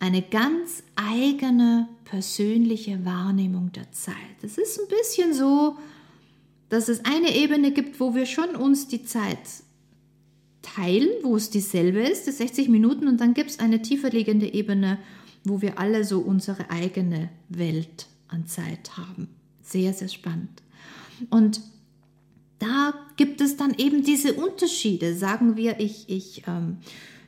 eine 0.00 0.22
ganz 0.22 0.82
eigene 0.96 1.88
persönliche 2.04 3.04
Wahrnehmung 3.04 3.72
der 3.72 3.90
Zeit. 3.92 4.14
Es 4.42 4.58
ist 4.58 4.80
ein 4.80 4.88
bisschen 4.88 5.34
so, 5.34 5.76
dass 6.68 6.88
es 6.88 7.04
eine 7.04 7.34
Ebene 7.34 7.72
gibt, 7.72 7.98
wo 8.00 8.14
wir 8.14 8.26
schon 8.26 8.54
uns 8.54 8.88
die 8.88 9.04
Zeit 9.04 9.38
teilen, 10.62 11.08
wo 11.22 11.36
es 11.36 11.50
dieselbe 11.50 12.00
ist, 12.00 12.26
die 12.26 12.32
60 12.32 12.68
Minuten, 12.68 13.08
und 13.08 13.20
dann 13.20 13.34
gibt 13.34 13.50
es 13.50 13.58
eine 13.58 13.82
tiefer 13.82 14.10
liegende 14.10 14.52
Ebene, 14.52 14.98
wo 15.44 15.62
wir 15.62 15.78
alle 15.78 16.04
so 16.04 16.20
unsere 16.20 16.70
eigene 16.70 17.30
Welt 17.48 18.06
an 18.28 18.46
Zeit 18.46 18.96
haben. 18.96 19.28
Sehr, 19.62 19.92
sehr 19.94 20.08
spannend. 20.08 20.62
Und 21.30 21.60
da 22.58 22.94
gibt 23.16 23.40
es 23.40 23.56
dann 23.56 23.74
eben 23.74 24.02
diese 24.02 24.34
Unterschiede. 24.34 25.14
Sagen 25.14 25.56
wir, 25.56 25.80
ich, 25.80 26.08
ich 26.08 26.42
ähm, 26.46 26.78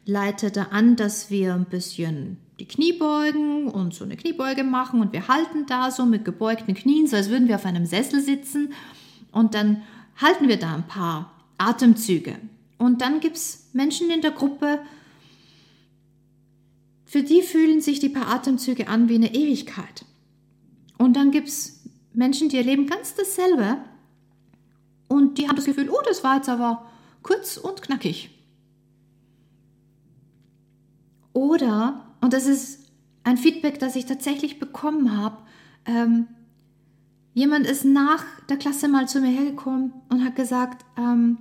leite 0.05 0.51
da 0.51 0.65
an, 0.65 0.97
dass 0.97 1.31
wir 1.31 1.55
ein 1.55 1.67
bisschen 1.67 2.39
die 2.61 2.69
Knie 2.69 2.93
beugen 2.93 3.69
und 3.69 3.95
so 3.95 4.05
eine 4.05 4.17
Kniebeuge 4.17 4.65
machen 4.65 5.01
und 5.01 5.15
wir 5.15 5.29
halten 5.29 5.65
da 5.67 5.91
so 5.91 6.05
mit 6.05 6.27
gebeugten 6.27 6.75
Knien, 6.75 7.07
so 7.07 7.17
als 7.17 7.31
würden 7.31 7.49
wir 7.49 7.57
auf 7.57 7.65
einem 7.65 7.87
Sessel 7.87 8.21
sitzen 8.21 8.75
und 9.33 9.55
dann 9.55 9.83
halten 10.21 10.47
wir 10.47 10.59
da 10.59 10.75
ein 10.75 10.87
paar 10.87 11.33
Atemzüge. 11.57 12.37
Und 12.77 13.01
dann 13.01 13.21
gibt 13.21 13.37
es 13.37 13.71
Menschen 13.73 14.11
in 14.11 14.21
der 14.21 14.31
Gruppe, 14.31 14.81
für 17.07 17.23
die 17.23 17.43
fühlen 17.43 17.81
sich 17.81 17.99
die 17.99 18.11
paar 18.11 18.29
Atemzüge 18.29 18.89
an 18.89 19.09
wie 19.09 19.17
eine 19.17 19.35
Ewigkeit. 19.35 20.05
Und 20.99 21.17
dann 21.17 21.31
gibt 21.31 21.49
es 21.49 21.83
Menschen, 22.13 22.51
die 22.51 22.59
erleben 22.59 22.87
ganz 22.87 23.15
dasselbe 23.15 23.79
und 25.09 25.39
die 25.39 25.49
haben 25.49 25.57
das 25.57 25.65
Gefühl, 25.65 25.89
oh, 25.89 26.03
das 26.07 26.23
war 26.23 26.37
jetzt 26.37 26.51
aber 26.51 26.87
kurz 27.23 27.57
und 27.57 27.81
knackig. 27.81 28.31
Oder, 31.33 32.10
und 32.21 32.33
das 32.33 32.47
ist 32.47 32.81
ein 33.25 33.37
Feedback, 33.37 33.79
das 33.79 33.97
ich 33.97 34.07
tatsächlich 34.07 34.59
bekommen 34.59 35.17
habe, 35.17 35.39
ähm, 35.87 36.27
jemand 37.35 37.67
ist 37.67 37.85
nach 37.85 38.25
der 38.49 38.57
Klasse 38.57 38.89
mal 38.89 39.09
zu 39.09 39.21
mir 39.21 39.31
hergekommen 39.31 39.93
und 40.09 40.25
hat 40.25 40.37
gesagt, 40.37 40.85
ähm, 40.99 41.39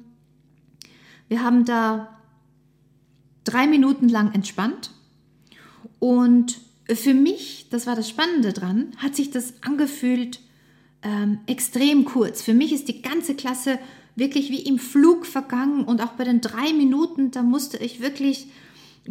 wir 1.27 1.43
haben 1.43 1.65
da 1.65 2.19
drei 3.43 3.67
Minuten 3.67 4.09
lang 4.09 4.33
entspannt 4.33 4.91
und 5.99 6.59
für 6.95 7.13
mich, 7.13 7.67
das 7.69 7.85
war 7.85 7.95
das 7.95 8.09
Spannende 8.09 8.53
dran, 8.53 8.93
hat 8.97 9.15
sich 9.15 9.29
das 9.29 9.53
angefühlt 9.61 10.39
ähm, 11.03 11.39
extrem 11.45 12.05
kurz. 12.05 12.41
Für 12.41 12.53
mich 12.53 12.73
ist 12.73 12.87
die 12.87 13.01
ganze 13.01 13.35
Klasse 13.35 13.79
wirklich 14.15 14.49
wie 14.49 14.61
im 14.61 14.79
Flug 14.79 15.25
vergangen 15.25 15.83
und 15.85 16.01
auch 16.01 16.13
bei 16.13 16.23
den 16.23 16.41
drei 16.41 16.73
Minuten, 16.73 17.31
da 17.31 17.43
musste 17.43 17.77
ich 17.77 18.01
wirklich 18.01 18.47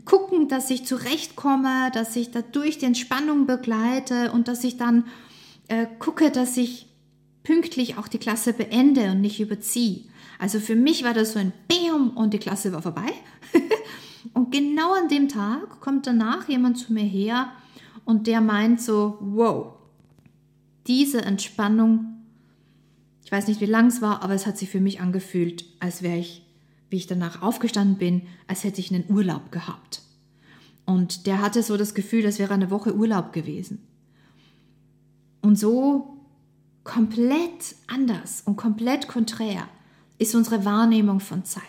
gucken, 0.04 0.48
dass 0.48 0.70
ich 0.70 0.84
zurechtkomme, 0.84 1.90
dass 1.92 2.16
ich 2.16 2.30
dadurch 2.30 2.78
die 2.78 2.86
Entspannung 2.86 3.46
begleite 3.46 4.32
und 4.32 4.48
dass 4.48 4.64
ich 4.64 4.76
dann 4.76 5.04
äh, 5.68 5.86
gucke, 5.98 6.30
dass 6.30 6.56
ich 6.56 6.86
pünktlich 7.42 7.96
auch 7.96 8.08
die 8.08 8.18
Klasse 8.18 8.52
beende 8.52 9.10
und 9.10 9.20
nicht 9.20 9.40
überziehe. 9.40 10.04
Also 10.38 10.60
für 10.60 10.76
mich 10.76 11.02
war 11.04 11.14
das 11.14 11.32
so 11.32 11.38
ein 11.38 11.52
Bam 11.68 12.10
und 12.10 12.34
die 12.34 12.38
Klasse 12.38 12.72
war 12.72 12.82
vorbei. 12.82 13.10
Und 14.34 14.52
genau 14.52 14.92
an 14.92 15.08
dem 15.08 15.28
Tag 15.28 15.80
kommt 15.80 16.06
danach 16.06 16.48
jemand 16.48 16.78
zu 16.78 16.92
mir 16.92 17.04
her 17.04 17.52
und 18.04 18.26
der 18.26 18.40
meint 18.40 18.80
so, 18.80 19.16
wow, 19.20 19.74
diese 20.86 21.22
Entspannung, 21.22 22.24
ich 23.24 23.30
weiß 23.30 23.48
nicht, 23.48 23.60
wie 23.60 23.66
lang 23.66 23.86
es 23.86 24.02
war, 24.02 24.22
aber 24.22 24.34
es 24.34 24.46
hat 24.46 24.58
sich 24.58 24.70
für 24.70 24.80
mich 24.80 25.00
angefühlt, 25.00 25.64
als 25.80 26.02
wäre 26.02 26.18
ich, 26.18 26.44
wie 26.90 26.96
ich 26.96 27.06
danach 27.06 27.42
aufgestanden 27.42 27.98
bin, 27.98 28.22
als 28.46 28.64
hätte 28.64 28.80
ich 28.80 28.92
einen 28.92 29.10
Urlaub 29.10 29.52
gehabt. 29.52 30.02
Und 30.86 31.26
der 31.26 31.42
hatte 31.42 31.62
so 31.62 31.76
das 31.76 31.94
Gefühl, 31.94 32.22
das 32.22 32.38
wäre 32.38 32.54
eine 32.54 32.70
Woche 32.70 32.94
Urlaub 32.94 33.32
gewesen. 33.32 33.86
Und 35.42 35.58
so 35.58 36.16
komplett 36.84 37.76
anders 37.86 38.42
und 38.46 38.56
komplett 38.56 39.08
konträr 39.08 39.68
ist 40.18 40.34
unsere 40.34 40.64
Wahrnehmung 40.64 41.20
von 41.20 41.44
Zeit. 41.44 41.62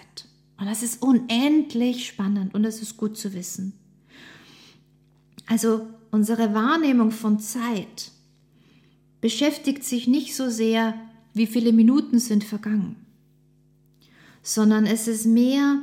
Und 0.58 0.66
das 0.66 0.84
ist 0.84 1.02
unendlich 1.02 2.08
spannend 2.08 2.54
und 2.54 2.64
das 2.64 2.82
ist 2.82 2.98
gut 2.98 3.18
zu 3.18 3.34
wissen. 3.34 3.74
Also 5.46 5.88
unsere 6.12 6.54
Wahrnehmung 6.54 7.12
von 7.12 7.40
Zeit 7.40 8.12
beschäftigt 9.22 9.84
sich 9.84 10.08
nicht 10.08 10.36
so 10.36 10.50
sehr, 10.50 10.94
wie 11.34 11.48
viele 11.48 11.74
Minuten 11.74 12.20
sind 12.20 12.44
vergangen, 12.44 12.96
sondern 14.42 14.86
es 14.86 15.08
ist 15.08 15.26
mehr 15.26 15.82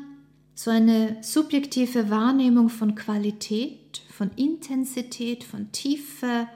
so 0.55 0.71
eine 0.71 1.19
subjektive 1.23 2.11
Wahrnehmung 2.11 2.69
von 2.71 2.95
Qualität, 2.95 4.03
von 4.11 4.31
Intensität, 4.37 5.45
von 5.45 5.71
Tiefe. 5.73 6.49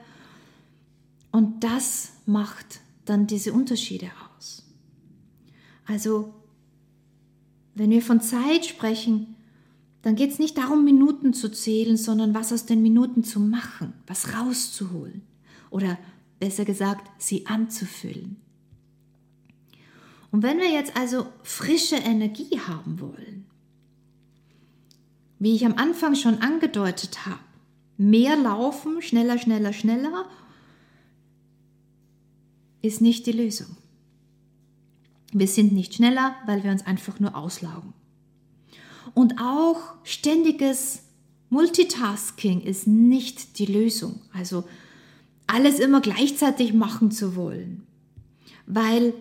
Und 1.31 1.63
das 1.63 2.13
macht 2.25 2.81
dann 3.05 3.27
diese 3.27 3.53
Unterschiede 3.53 4.09
aus. 4.37 4.65
Also 5.85 6.33
wenn 7.75 7.91
wir 7.91 8.01
von 8.01 8.21
Zeit 8.21 8.65
sprechen, 8.65 9.35
dann 10.01 10.15
geht 10.15 10.31
es 10.31 10.39
nicht 10.39 10.57
darum, 10.57 10.83
Minuten 10.83 11.33
zu 11.33 11.51
zählen, 11.51 11.95
sondern 11.95 12.33
was 12.33 12.51
aus 12.51 12.65
den 12.65 12.81
Minuten 12.81 13.23
zu 13.23 13.39
machen, 13.39 13.93
was 14.07 14.33
rauszuholen 14.33 15.21
oder 15.69 15.97
besser 16.39 16.65
gesagt, 16.65 17.07
sie 17.21 17.45
anzufüllen. 17.45 18.40
Und 20.31 20.43
wenn 20.43 20.59
wir 20.59 20.71
jetzt 20.71 20.95
also 20.95 21.25
frische 21.43 21.97
Energie 21.97 22.59
haben 22.59 22.99
wollen, 22.99 23.45
wie 25.39 25.55
ich 25.55 25.65
am 25.65 25.75
Anfang 25.75 26.15
schon 26.15 26.39
angedeutet 26.39 27.25
habe, 27.25 27.39
mehr 27.97 28.35
laufen, 28.35 29.01
schneller, 29.01 29.37
schneller, 29.37 29.73
schneller, 29.73 30.25
ist 32.81 33.01
nicht 33.01 33.25
die 33.25 33.31
Lösung. 33.31 33.77
Wir 35.33 35.47
sind 35.47 35.71
nicht 35.71 35.95
schneller, 35.95 36.35
weil 36.45 36.63
wir 36.63 36.71
uns 36.71 36.85
einfach 36.85 37.19
nur 37.19 37.35
auslaugen. 37.35 37.93
Und 39.13 39.39
auch 39.39 39.95
ständiges 40.03 41.03
Multitasking 41.49 42.61
ist 42.61 42.87
nicht 42.87 43.59
die 43.59 43.65
Lösung. 43.65 44.21
Also 44.33 44.63
alles 45.47 45.79
immer 45.79 46.01
gleichzeitig 46.01 46.73
machen 46.73 47.11
zu 47.11 47.35
wollen. 47.35 47.85
Weil 48.65 49.13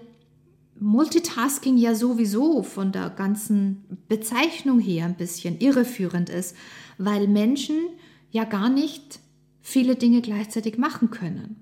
Multitasking 0.81 1.77
ja 1.77 1.95
sowieso 1.95 2.62
von 2.62 2.93
der 2.93 3.11
ganzen 3.11 3.85
Bezeichnung 4.09 4.81
her 4.81 5.07
ein 5.07 5.16
bisschen 5.16 5.61
irreführend 5.61 6.31
ist, 6.31 6.57
weil 6.99 7.29
Menschen 7.29 7.77
ja 8.31 8.45
gar 8.45 8.69
nicht 8.69 9.21
viele 9.61 9.97
Dinge 9.97 10.23
gleichzeitig 10.23 10.79
machen 10.79 11.11
können 11.11 11.57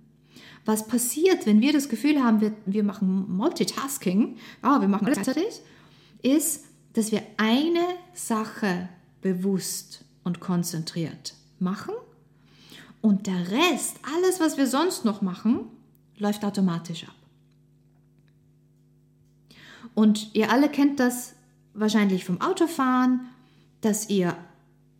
was 0.69 0.87
passiert, 0.87 1.47
wenn 1.47 1.63
wir 1.63 1.73
das 1.73 1.89
Gefühl 1.89 2.23
haben, 2.23 2.43
wir, 2.43 2.53
wir 2.67 2.85
machen 2.85 3.35
Multitasking, 3.35 4.37
oh, 4.63 4.81
wir 4.83 4.87
machen 4.89 5.07
alles 5.07 5.23
gleichzeitig, 5.23 5.63
ist, 6.21 6.67
dass 6.93 7.11
wir 7.11 7.23
eine 7.39 7.87
Sache 8.13 8.91
bewusst 9.23 10.05
und 10.25 10.41
konzentriert 10.41 11.33
machen 11.59 11.95
und 13.01 13.27
der 13.27 13.51
Rest, 13.51 13.97
alles, 14.15 14.41
was 14.41 14.59
wir 14.59 14.67
sonst 14.67 15.07
noch 15.07 15.23
machen, 15.23 15.61
läuft 16.19 16.45
automatisch 16.45 17.05
ab. 17.05 17.15
Und 19.99 20.33
ihr 20.33 20.53
alle 20.53 20.69
kennt 20.69 21.01
das 21.01 21.35
wahrscheinlich 21.75 22.25
vom 22.25 22.41
Autofahren, 22.41 23.31
dass 23.81 24.09
ihr 24.09 24.37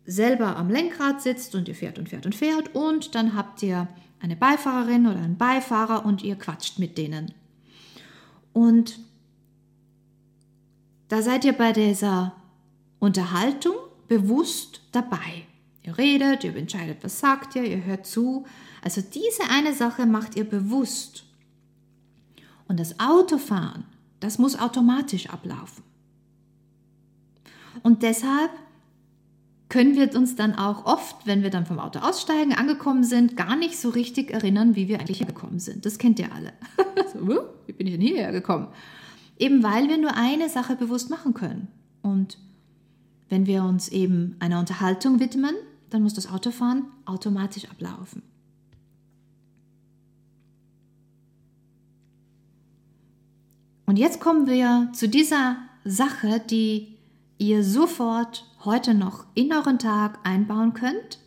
selber 0.03 0.57
am 0.57 0.69
Lenkrad 0.69 1.21
sitzt 1.21 1.55
und 1.55 1.69
ihr 1.69 1.75
fährt 1.75 1.97
und 1.97 2.09
fährt 2.09 2.25
und 2.25 2.35
fährt 2.35 2.75
und 2.75 3.15
dann 3.15 3.33
habt 3.33 3.63
ihr 3.63 3.87
eine 4.19 4.35
Beifahrerin 4.35 5.07
oder 5.07 5.21
einen 5.21 5.37
Beifahrer 5.37 6.05
und 6.05 6.21
ihr 6.21 6.35
quatscht 6.35 6.79
mit 6.79 6.97
denen. 6.97 7.33
Und 8.51 8.99
da 11.07 11.21
seid 11.21 11.45
ihr 11.45 11.53
bei 11.53 11.71
dieser 11.71 12.35
Unterhaltung 12.99 13.75
bewusst 14.09 14.81
dabei. 14.91 15.45
Ihr 15.81 15.97
redet, 15.97 16.43
ihr 16.43 16.53
entscheidet, 16.57 16.97
was 17.05 17.21
sagt 17.21 17.55
ihr, 17.55 17.63
ihr 17.63 17.85
hört 17.85 18.05
zu. 18.05 18.45
Also 18.83 18.99
diese 18.99 19.43
eine 19.49 19.73
Sache 19.73 20.05
macht 20.05 20.35
ihr 20.35 20.43
bewusst. 20.43 21.23
Und 22.67 22.81
das 22.81 22.99
Autofahren, 22.99 23.85
das 24.19 24.37
muss 24.37 24.59
automatisch 24.59 25.29
ablaufen. 25.29 25.83
Und 27.83 28.03
deshalb 28.03 28.51
können 29.69 29.95
wir 29.95 30.13
uns 30.15 30.35
dann 30.35 30.55
auch 30.55 30.85
oft, 30.85 31.27
wenn 31.27 31.43
wir 31.43 31.51
dann 31.51 31.65
vom 31.65 31.79
Auto 31.79 31.99
aussteigen, 31.99 32.53
angekommen 32.53 33.03
sind, 33.03 33.37
gar 33.37 33.55
nicht 33.55 33.77
so 33.77 33.89
richtig 33.89 34.31
erinnern, 34.31 34.75
wie 34.75 34.87
wir 34.87 34.99
eigentlich 34.99 35.19
hergekommen 35.19 35.59
sind. 35.59 35.85
Das 35.85 35.99
kennt 35.99 36.19
ihr 36.19 36.33
alle. 36.33 36.53
wie 37.67 37.73
bin 37.73 37.87
ich 37.87 37.93
denn 37.93 38.01
hierher 38.01 38.31
gekommen? 38.31 38.67
Eben 39.37 39.61
weil 39.63 39.87
wir 39.87 39.97
nur 39.97 40.15
eine 40.15 40.49
Sache 40.49 40.75
bewusst 40.75 41.09
machen 41.11 41.35
können. 41.35 41.67
Und 42.01 42.39
wenn 43.29 43.45
wir 43.45 43.63
uns 43.63 43.89
eben 43.89 44.35
einer 44.39 44.59
Unterhaltung 44.59 45.19
widmen, 45.19 45.55
dann 45.91 46.01
muss 46.01 46.15
das 46.15 46.31
Autofahren 46.31 46.85
automatisch 47.05 47.65
ablaufen. 47.69 48.23
Und 53.89 53.97
jetzt 53.97 54.19
kommen 54.21 54.45
wir 54.45 54.91
zu 54.93 55.09
dieser 55.09 55.57
Sache, 55.83 56.39
die 56.47 56.95
ihr 57.39 57.63
sofort 57.63 58.45
heute 58.63 58.93
noch 58.93 59.25
in 59.33 59.51
euren 59.51 59.79
Tag 59.79 60.19
einbauen 60.23 60.75
könnt, 60.75 61.17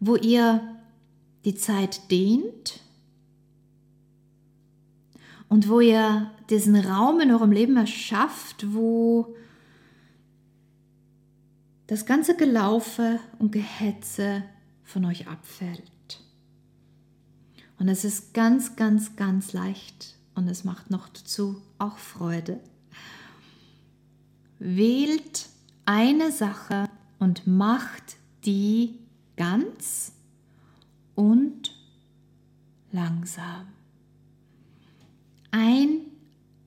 wo 0.00 0.16
ihr 0.16 0.62
die 1.44 1.54
Zeit 1.54 2.10
dehnt 2.10 2.80
und 5.50 5.68
wo 5.68 5.80
ihr 5.80 6.30
diesen 6.48 6.74
Raum 6.76 7.20
in 7.20 7.32
eurem 7.32 7.52
Leben 7.52 7.76
erschafft, 7.76 8.72
wo 8.72 9.36
das 11.86 12.06
ganze 12.06 12.34
Gelaufe 12.34 13.20
und 13.38 13.52
Gehetze 13.52 14.42
von 14.84 15.04
euch 15.04 15.28
abfällt. 15.28 16.22
Und 17.78 17.88
es 17.88 18.06
ist 18.06 18.32
ganz, 18.32 18.74
ganz, 18.74 19.16
ganz 19.16 19.52
leicht 19.52 20.17
und 20.38 20.46
es 20.48 20.62
macht 20.62 20.88
noch 20.88 21.08
dazu 21.08 21.60
auch 21.78 21.98
Freude. 21.98 22.60
Wählt 24.60 25.48
eine 25.84 26.30
Sache 26.30 26.88
und 27.18 27.46
macht 27.46 28.16
die 28.44 29.00
ganz 29.36 30.12
und 31.16 31.76
langsam. 32.92 33.66
Ein 35.50 36.02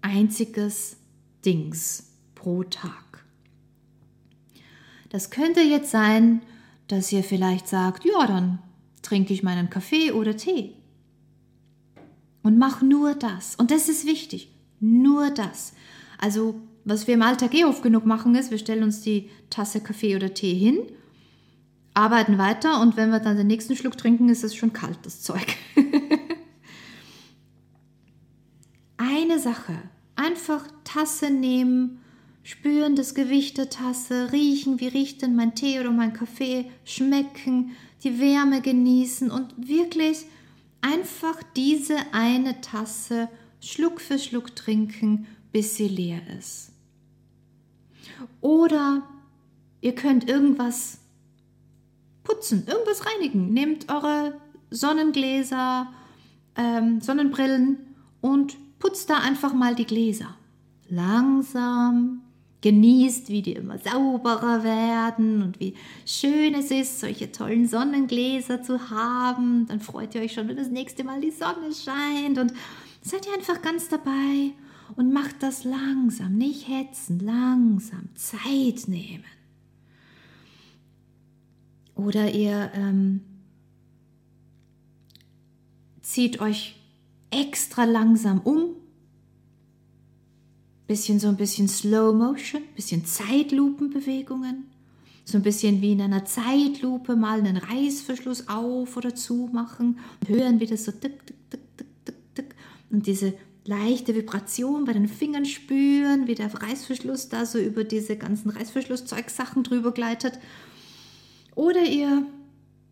einziges 0.01 0.97
Dings 1.45 2.11
pro 2.35 2.63
Tag. 2.63 3.23
Das 5.09 5.31
könnte 5.31 5.61
jetzt 5.61 5.91
sein, 5.91 6.41
dass 6.87 7.11
ihr 7.13 7.23
vielleicht 7.23 7.69
sagt, 7.69 8.03
ja, 8.03 8.27
dann 8.27 8.59
trinke 9.01 9.33
ich 9.33 9.43
meinen 9.43 9.69
Kaffee 9.69 10.11
oder 10.11 10.35
Tee. 10.35 10.75
Und 12.43 12.57
mach 12.57 12.81
nur 12.81 13.13
das. 13.13 13.55
Und 13.55 13.71
das 13.71 13.89
ist 13.89 14.05
wichtig. 14.05 14.51
Nur 14.79 15.29
das. 15.29 15.73
Also, 16.17 16.59
was 16.85 17.07
wir 17.07 17.13
im 17.13 17.21
Alltag 17.21 17.53
eh 17.53 17.65
oft 17.65 17.83
genug 17.83 18.05
machen, 18.05 18.35
ist, 18.35 18.51
wir 18.51 18.57
stellen 18.57 18.83
uns 18.83 19.01
die 19.01 19.29
Tasse 19.49 19.81
Kaffee 19.81 20.15
oder 20.15 20.33
Tee 20.33 20.55
hin, 20.55 20.79
arbeiten 21.93 22.37
weiter 22.37 22.81
und 22.81 22.97
wenn 22.97 23.11
wir 23.11 23.19
dann 23.19 23.37
den 23.37 23.47
nächsten 23.47 23.75
Schluck 23.75 23.97
trinken, 23.97 24.29
ist 24.29 24.43
es 24.43 24.55
schon 24.55 24.73
kalt, 24.73 24.99
das 25.03 25.21
Zeug. 25.21 25.45
Eine 28.97 29.39
Sache. 29.39 29.73
Einfach 30.15 30.67
Tasse 30.83 31.29
nehmen 31.29 32.01
Spüren 32.43 32.95
das 32.95 33.13
Gewicht 33.13 33.57
der 33.57 33.69
Tasse, 33.69 34.31
riechen, 34.31 34.79
wie 34.79 34.87
riecht 34.87 35.21
denn 35.21 35.35
mein 35.35 35.53
Tee 35.53 35.79
oder 35.79 35.91
mein 35.91 36.13
Kaffee, 36.13 36.65
schmecken, 36.85 37.71
die 38.03 38.19
Wärme 38.19 38.61
genießen 38.61 39.29
und 39.29 39.53
wirklich 39.57 40.25
einfach 40.81 41.41
diese 41.55 41.97
eine 42.11 42.61
Tasse 42.61 43.29
Schluck 43.59 44.01
für 44.01 44.17
Schluck 44.17 44.55
trinken, 44.55 45.27
bis 45.51 45.75
sie 45.75 45.87
leer 45.87 46.21
ist. 46.37 46.71
Oder 48.41 49.03
ihr 49.81 49.95
könnt 49.95 50.27
irgendwas 50.29 50.99
putzen, 52.23 52.65
irgendwas 52.67 53.05
reinigen. 53.05 53.53
Nehmt 53.53 53.91
eure 53.91 54.39
Sonnengläser, 54.69 55.91
ähm, 56.55 57.01
Sonnenbrillen 57.01 57.77
und 58.21 58.57
putzt 58.79 59.09
da 59.09 59.19
einfach 59.19 59.53
mal 59.53 59.75
die 59.75 59.85
Gläser. 59.85 60.35
Langsam, 60.89 62.20
genießt, 62.61 63.29
wie 63.29 63.41
die 63.41 63.53
immer 63.53 63.77
sauberer 63.79 64.63
werden 64.63 65.41
und 65.41 65.59
wie 65.59 65.73
schön 66.05 66.53
es 66.53 66.69
ist, 66.69 66.99
solche 66.99 67.31
tollen 67.31 67.67
Sonnengläser 67.67 68.61
zu 68.61 68.89
haben. 68.91 69.65
Dann 69.67 69.79
freut 69.79 70.13
ihr 70.15 70.21
euch 70.21 70.33
schon, 70.33 70.47
wenn 70.47 70.57
das 70.57 70.69
nächste 70.69 71.03
Mal 71.03 71.21
die 71.21 71.31
Sonne 71.31 71.73
scheint 71.73 72.37
und 72.37 72.53
seid 73.01 73.25
ihr 73.25 73.33
einfach 73.33 73.61
ganz 73.61 73.89
dabei 73.89 74.51
und 74.95 75.11
macht 75.11 75.41
das 75.41 75.63
langsam, 75.63 76.37
nicht 76.37 76.67
hetzen, 76.67 77.19
langsam, 77.19 78.09
Zeit 78.15 78.87
nehmen. 78.87 79.25
Oder 81.95 82.31
ihr 82.31 82.71
ähm, 82.75 83.21
zieht 86.01 86.41
euch 86.41 86.75
extra 87.31 87.85
langsam 87.85 88.41
um 88.41 88.80
bisschen 90.91 91.21
so 91.21 91.29
ein 91.29 91.37
bisschen 91.37 91.69
Slow 91.69 92.11
Motion, 92.11 92.63
bisschen 92.75 93.05
Zeitlupenbewegungen, 93.05 94.65
so 95.23 95.37
ein 95.37 95.41
bisschen 95.41 95.81
wie 95.81 95.93
in 95.93 96.01
einer 96.01 96.25
Zeitlupe 96.25 97.15
mal 97.15 97.39
einen 97.39 97.55
Reißverschluss 97.55 98.49
auf 98.49 98.97
oder 98.97 99.15
zu 99.15 99.49
machen 99.53 99.99
und 100.19 100.27
hören, 100.27 100.59
wie 100.59 100.65
das 100.65 100.83
so 100.83 100.91
tick, 100.91 101.25
tick, 101.25 101.49
tick, 101.49 101.77
tick, 101.77 101.87
tick, 102.05 102.35
tick 102.35 102.55
und 102.89 103.07
diese 103.07 103.33
leichte 103.63 104.13
Vibration 104.13 104.83
bei 104.83 104.91
den 104.91 105.07
Fingern 105.07 105.45
spüren, 105.45 106.27
wie 106.27 106.35
der 106.35 106.53
Reißverschluss 106.53 107.29
da 107.29 107.45
so 107.45 107.57
über 107.57 107.85
diese 107.85 108.17
ganzen 108.17 108.49
Reißverschlusszeugsachen 108.49 109.63
drüber 109.63 109.93
gleitet. 109.93 110.39
Oder 111.55 111.85
ihr 111.85 112.25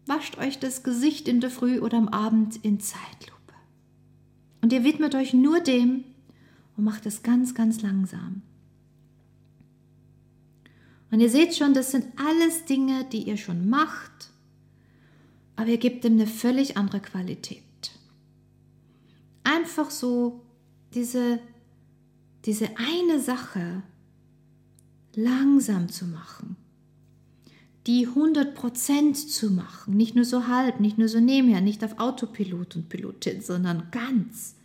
wascht 0.05 0.37
euch 0.37 0.57
das 0.57 0.83
Gesicht 0.83 1.27
in 1.27 1.41
der 1.41 1.49
Früh 1.49 1.81
oder 1.81 1.97
am 1.97 2.07
Abend 2.07 2.63
in 2.63 2.79
Zeitlupe. 2.79 3.35
Und 4.61 4.71
ihr 4.71 4.85
widmet 4.85 5.15
euch 5.15 5.33
nur 5.33 5.59
dem, 5.59 6.05
und 6.79 6.85
macht 6.85 7.05
es 7.05 7.23
ganz, 7.23 7.53
ganz 7.53 7.81
langsam. 7.81 8.41
Und 11.11 11.19
ihr 11.19 11.29
seht 11.29 11.53
schon, 11.53 11.73
das 11.73 11.91
sind 11.91 12.05
alles 12.15 12.63
Dinge, 12.63 13.05
die 13.11 13.23
ihr 13.23 13.35
schon 13.35 13.69
macht, 13.69 14.31
aber 15.57 15.67
ihr 15.67 15.77
gebt 15.77 16.05
dem 16.05 16.13
eine 16.13 16.25
völlig 16.25 16.77
andere 16.77 17.01
Qualität. 17.01 17.63
Einfach 19.43 19.89
so 19.89 20.41
diese, 20.93 21.39
diese 22.45 22.69
eine 22.77 23.19
Sache 23.19 23.83
langsam 25.15 25.89
zu 25.89 26.05
machen, 26.05 26.55
die 27.87 28.07
100% 28.07 29.27
zu 29.27 29.51
machen, 29.51 29.97
nicht 29.97 30.15
nur 30.15 30.23
so 30.23 30.47
halb, 30.47 30.79
nicht 30.79 30.97
nur 30.97 31.09
so 31.09 31.19
nebenher, 31.19 31.59
nicht 31.59 31.83
auf 31.83 31.99
Autopilot 31.99 32.77
und 32.77 32.87
Pilotin, 32.87 33.41
sondern 33.41 33.91
ganz 33.91 34.55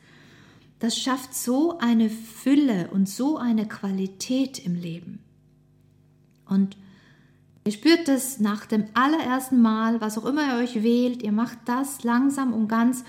das 0.78 0.98
schafft 0.98 1.34
so 1.34 1.78
eine 1.78 2.10
Fülle 2.10 2.90
und 2.92 3.08
so 3.08 3.37
eine 3.38 3.66
Qualität 3.66 4.58
im 4.58 4.74
Leben. 4.74 5.20
Und 6.46 6.76
ihr 7.64 7.72
spürt 7.72 8.08
das 8.08 8.40
nach 8.40 8.66
dem 8.66 8.84
allerersten 8.94 9.62
Mal, 9.62 10.00
was 10.00 10.18
auch 10.18 10.26
immer 10.26 10.58
ihr 10.58 10.64
euch 10.64 10.82
wählt, 10.82 11.22
ihr 11.22 11.32
macht 11.32 11.58
das 11.66 12.04
langsam 12.04 12.52
und 12.52 12.68
ganz 12.68 13.04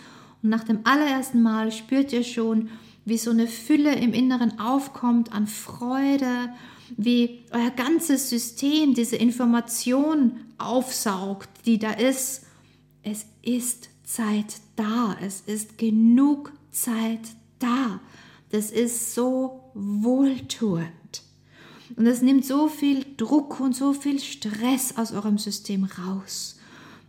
und 0.45 0.49
nach 0.49 0.63
dem 0.63 0.81
allerersten 0.83 1.41
Mal 1.41 1.71
spürt 1.71 2.13
ihr 2.13 2.23
schon, 2.23 2.69
wie 3.03 3.17
so 3.17 3.31
eine 3.31 3.47
Fülle 3.47 3.95
im 3.95 4.13
Inneren 4.13 4.59
aufkommt 4.59 5.33
an 5.33 5.47
Freude, 5.47 6.53
wie 6.97 7.43
euer 7.49 7.71
ganzes 7.71 8.29
System 8.29 8.93
diese 8.93 9.15
Information 9.15 10.37
aufsaugt, 10.59 11.49
die 11.65 11.79
da 11.79 11.91
ist. 11.91 12.45
Es 13.01 13.25
ist 13.41 13.89
Zeit 14.03 14.57
da. 14.75 15.15
Es 15.19 15.41
ist 15.41 15.79
genug 15.79 16.51
Zeit 16.69 17.21
da. 17.59 17.99
Das 18.51 18.71
ist 18.71 19.13
so 19.13 19.71
wohltuend. 19.73 21.23
Und 21.95 22.07
es 22.07 22.21
nimmt 22.21 22.45
so 22.45 22.67
viel 22.67 23.05
Druck 23.17 23.59
und 23.59 23.75
so 23.75 23.93
viel 23.93 24.19
Stress 24.19 24.97
aus 24.97 25.11
eurem 25.11 25.37
System 25.37 25.85
raus. 25.85 26.57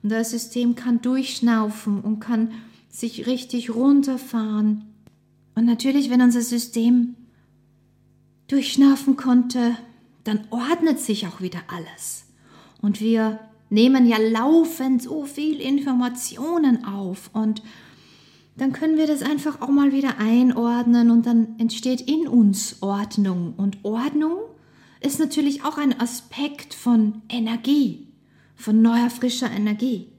Und 0.03 0.11
das 0.11 0.31
System 0.31 0.75
kann 0.75 1.01
durchschnaufen 1.01 2.01
und 2.01 2.21
kann 2.21 2.53
sich 2.91 3.27
richtig 3.27 3.75
runterfahren. 3.75 4.85
Und 5.55 5.65
natürlich, 5.65 6.11
wenn 6.11 6.23
unser 6.23 6.43
System 6.43 7.15
durchschnaufen 8.49 9.17
konnte, 9.17 9.77
dann 10.25 10.41
ordnet 10.51 11.01
sich 11.01 11.27
auch 11.27 11.41
wieder 11.41 11.61
alles. 11.69 12.27
Und 12.83 13.01
wir 13.01 13.41
nehmen 13.71 14.07
ja 14.07 14.19
laufend 14.19 15.03
so 15.03 15.25
viel 15.25 15.61
Informationen 15.61 16.85
auf 16.85 17.31
und 17.33 17.63
dann 18.57 18.73
können 18.73 18.97
wir 18.97 19.07
das 19.07 19.23
einfach 19.23 19.61
auch 19.61 19.69
mal 19.69 19.93
wieder 19.93 20.19
einordnen 20.19 21.11
und 21.11 21.27
dann 21.27 21.59
entsteht 21.59 22.01
in 22.01 22.27
uns 22.27 22.77
Ordnung. 22.81 23.55
Und 23.57 23.85
Ordnung 23.85 24.39
ist 25.01 25.21
natürlich 25.21 25.65
auch 25.65 25.77
ein 25.77 25.99
Aspekt 26.01 26.73
von 26.73 27.23
Energie, 27.29 28.09
von 28.55 28.81
neuer, 28.81 29.11
frischer 29.11 29.51
Energie. 29.51 30.11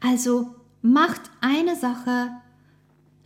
Also 0.00 0.54
macht 0.80 1.22
eine 1.40 1.76
Sache 1.76 2.30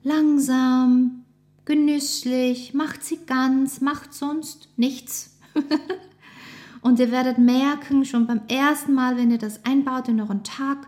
langsam, 0.03 1.25
genüsslich, 1.65 2.75
macht 2.75 3.05
sie 3.05 3.19
ganz, 3.25 3.81
macht 3.81 4.15
sonst 4.15 4.69
nichts. 4.77 5.37
Und 6.81 6.99
ihr 6.99 7.11
werdet 7.11 7.39
merken, 7.39 8.05
schon 8.05 8.27
beim 8.27 8.41
ersten 8.49 8.95
Mal, 8.95 9.17
wenn 9.17 9.31
ihr 9.31 9.39
das 9.39 9.65
einbaut 9.65 10.09
in 10.09 10.21
euren 10.21 10.45
Tag, 10.45 10.87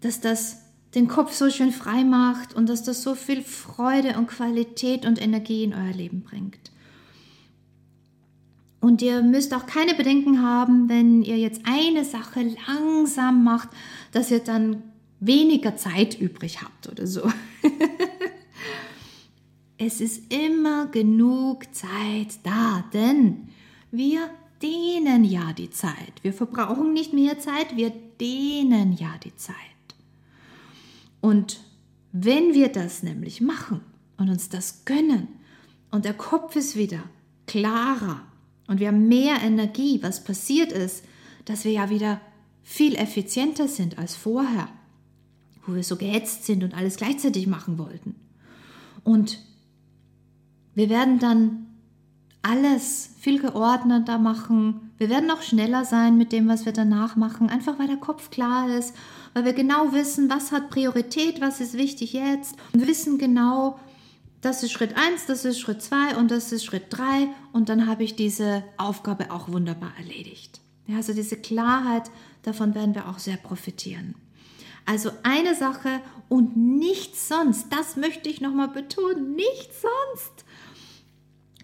dass 0.00 0.20
das 0.20 0.63
den 0.94 1.08
Kopf 1.08 1.32
so 1.32 1.50
schön 1.50 1.72
frei 1.72 2.04
macht 2.04 2.54
und 2.54 2.68
dass 2.68 2.82
das 2.82 3.02
so 3.02 3.14
viel 3.14 3.42
Freude 3.42 4.16
und 4.16 4.28
Qualität 4.28 5.06
und 5.06 5.20
Energie 5.20 5.64
in 5.64 5.74
euer 5.74 5.92
Leben 5.92 6.22
bringt. 6.22 6.70
Und 8.80 9.00
ihr 9.00 9.22
müsst 9.22 9.54
auch 9.54 9.66
keine 9.66 9.94
Bedenken 9.94 10.42
haben, 10.42 10.88
wenn 10.88 11.22
ihr 11.22 11.38
jetzt 11.38 11.62
eine 11.64 12.04
Sache 12.04 12.54
langsam 12.66 13.42
macht, 13.42 13.70
dass 14.12 14.30
ihr 14.30 14.40
dann 14.40 14.82
weniger 15.20 15.76
Zeit 15.76 16.20
übrig 16.20 16.62
habt 16.62 16.90
oder 16.90 17.06
so. 17.06 17.22
es 19.78 20.02
ist 20.02 20.32
immer 20.32 20.86
genug 20.86 21.74
Zeit 21.74 22.38
da, 22.42 22.84
denn 22.92 23.48
wir 23.90 24.28
dehnen 24.60 25.24
ja 25.24 25.52
die 25.54 25.70
Zeit. 25.70 26.22
Wir 26.22 26.34
verbrauchen 26.34 26.92
nicht 26.92 27.12
mehr 27.12 27.38
Zeit, 27.38 27.76
wir 27.76 27.90
dehnen 28.20 28.92
ja 28.92 29.14
die 29.24 29.34
Zeit. 29.34 29.56
Und 31.24 31.60
wenn 32.12 32.52
wir 32.52 32.68
das 32.68 33.02
nämlich 33.02 33.40
machen 33.40 33.80
und 34.18 34.28
uns 34.28 34.50
das 34.50 34.84
gönnen 34.84 35.28
und 35.90 36.04
der 36.04 36.12
Kopf 36.12 36.54
ist 36.54 36.76
wieder 36.76 37.02
klarer 37.46 38.20
und 38.66 38.78
wir 38.78 38.88
haben 38.88 39.08
mehr 39.08 39.40
Energie, 39.40 40.02
was 40.02 40.22
passiert 40.22 40.70
ist, 40.70 41.02
dass 41.46 41.64
wir 41.64 41.72
ja 41.72 41.88
wieder 41.88 42.20
viel 42.62 42.94
effizienter 42.94 43.68
sind 43.68 43.96
als 43.96 44.16
vorher, 44.16 44.68
wo 45.66 45.74
wir 45.74 45.82
so 45.82 45.96
gehetzt 45.96 46.44
sind 46.44 46.62
und 46.62 46.74
alles 46.74 46.98
gleichzeitig 46.98 47.46
machen 47.46 47.78
wollten. 47.78 48.16
Und 49.02 49.38
wir 50.74 50.90
werden 50.90 51.20
dann 51.20 51.68
alles 52.44 53.10
viel 53.18 53.40
geordneter 53.40 54.18
machen. 54.18 54.92
Wir 54.98 55.08
werden 55.08 55.30
auch 55.30 55.42
schneller 55.42 55.84
sein 55.84 56.16
mit 56.16 56.30
dem, 56.30 56.46
was 56.46 56.66
wir 56.66 56.72
danach 56.72 57.16
machen, 57.16 57.48
einfach 57.48 57.78
weil 57.78 57.88
der 57.88 57.96
Kopf 57.96 58.30
klar 58.30 58.68
ist, 58.68 58.94
weil 59.32 59.44
wir 59.44 59.54
genau 59.54 59.92
wissen, 59.92 60.30
was 60.30 60.52
hat 60.52 60.70
Priorität, 60.70 61.40
was 61.40 61.60
ist 61.60 61.74
wichtig 61.74 62.12
jetzt. 62.12 62.54
Und 62.72 62.80
wir 62.80 62.88
wissen 62.88 63.18
genau, 63.18 63.80
das 64.42 64.62
ist 64.62 64.72
Schritt 64.72 64.94
1, 64.96 65.24
das 65.26 65.46
ist 65.46 65.58
Schritt 65.58 65.82
2 65.82 66.16
und 66.16 66.30
das 66.30 66.52
ist 66.52 66.66
Schritt 66.66 66.86
3 66.90 67.28
und 67.52 67.70
dann 67.70 67.86
habe 67.86 68.04
ich 68.04 68.14
diese 68.14 68.62
Aufgabe 68.76 69.30
auch 69.30 69.48
wunderbar 69.48 69.92
erledigt. 69.98 70.60
Ja, 70.86 70.96
also 70.96 71.14
diese 71.14 71.36
Klarheit, 71.36 72.10
davon 72.42 72.74
werden 72.74 72.94
wir 72.94 73.08
auch 73.08 73.18
sehr 73.18 73.38
profitieren. 73.38 74.14
Also 74.84 75.10
eine 75.22 75.54
Sache 75.54 76.00
und 76.28 76.58
nichts 76.58 77.28
sonst, 77.28 77.68
das 77.72 77.96
möchte 77.96 78.28
ich 78.28 78.42
nochmal 78.42 78.68
betonen, 78.68 79.34
nichts 79.34 79.80
sonst. 79.80 80.43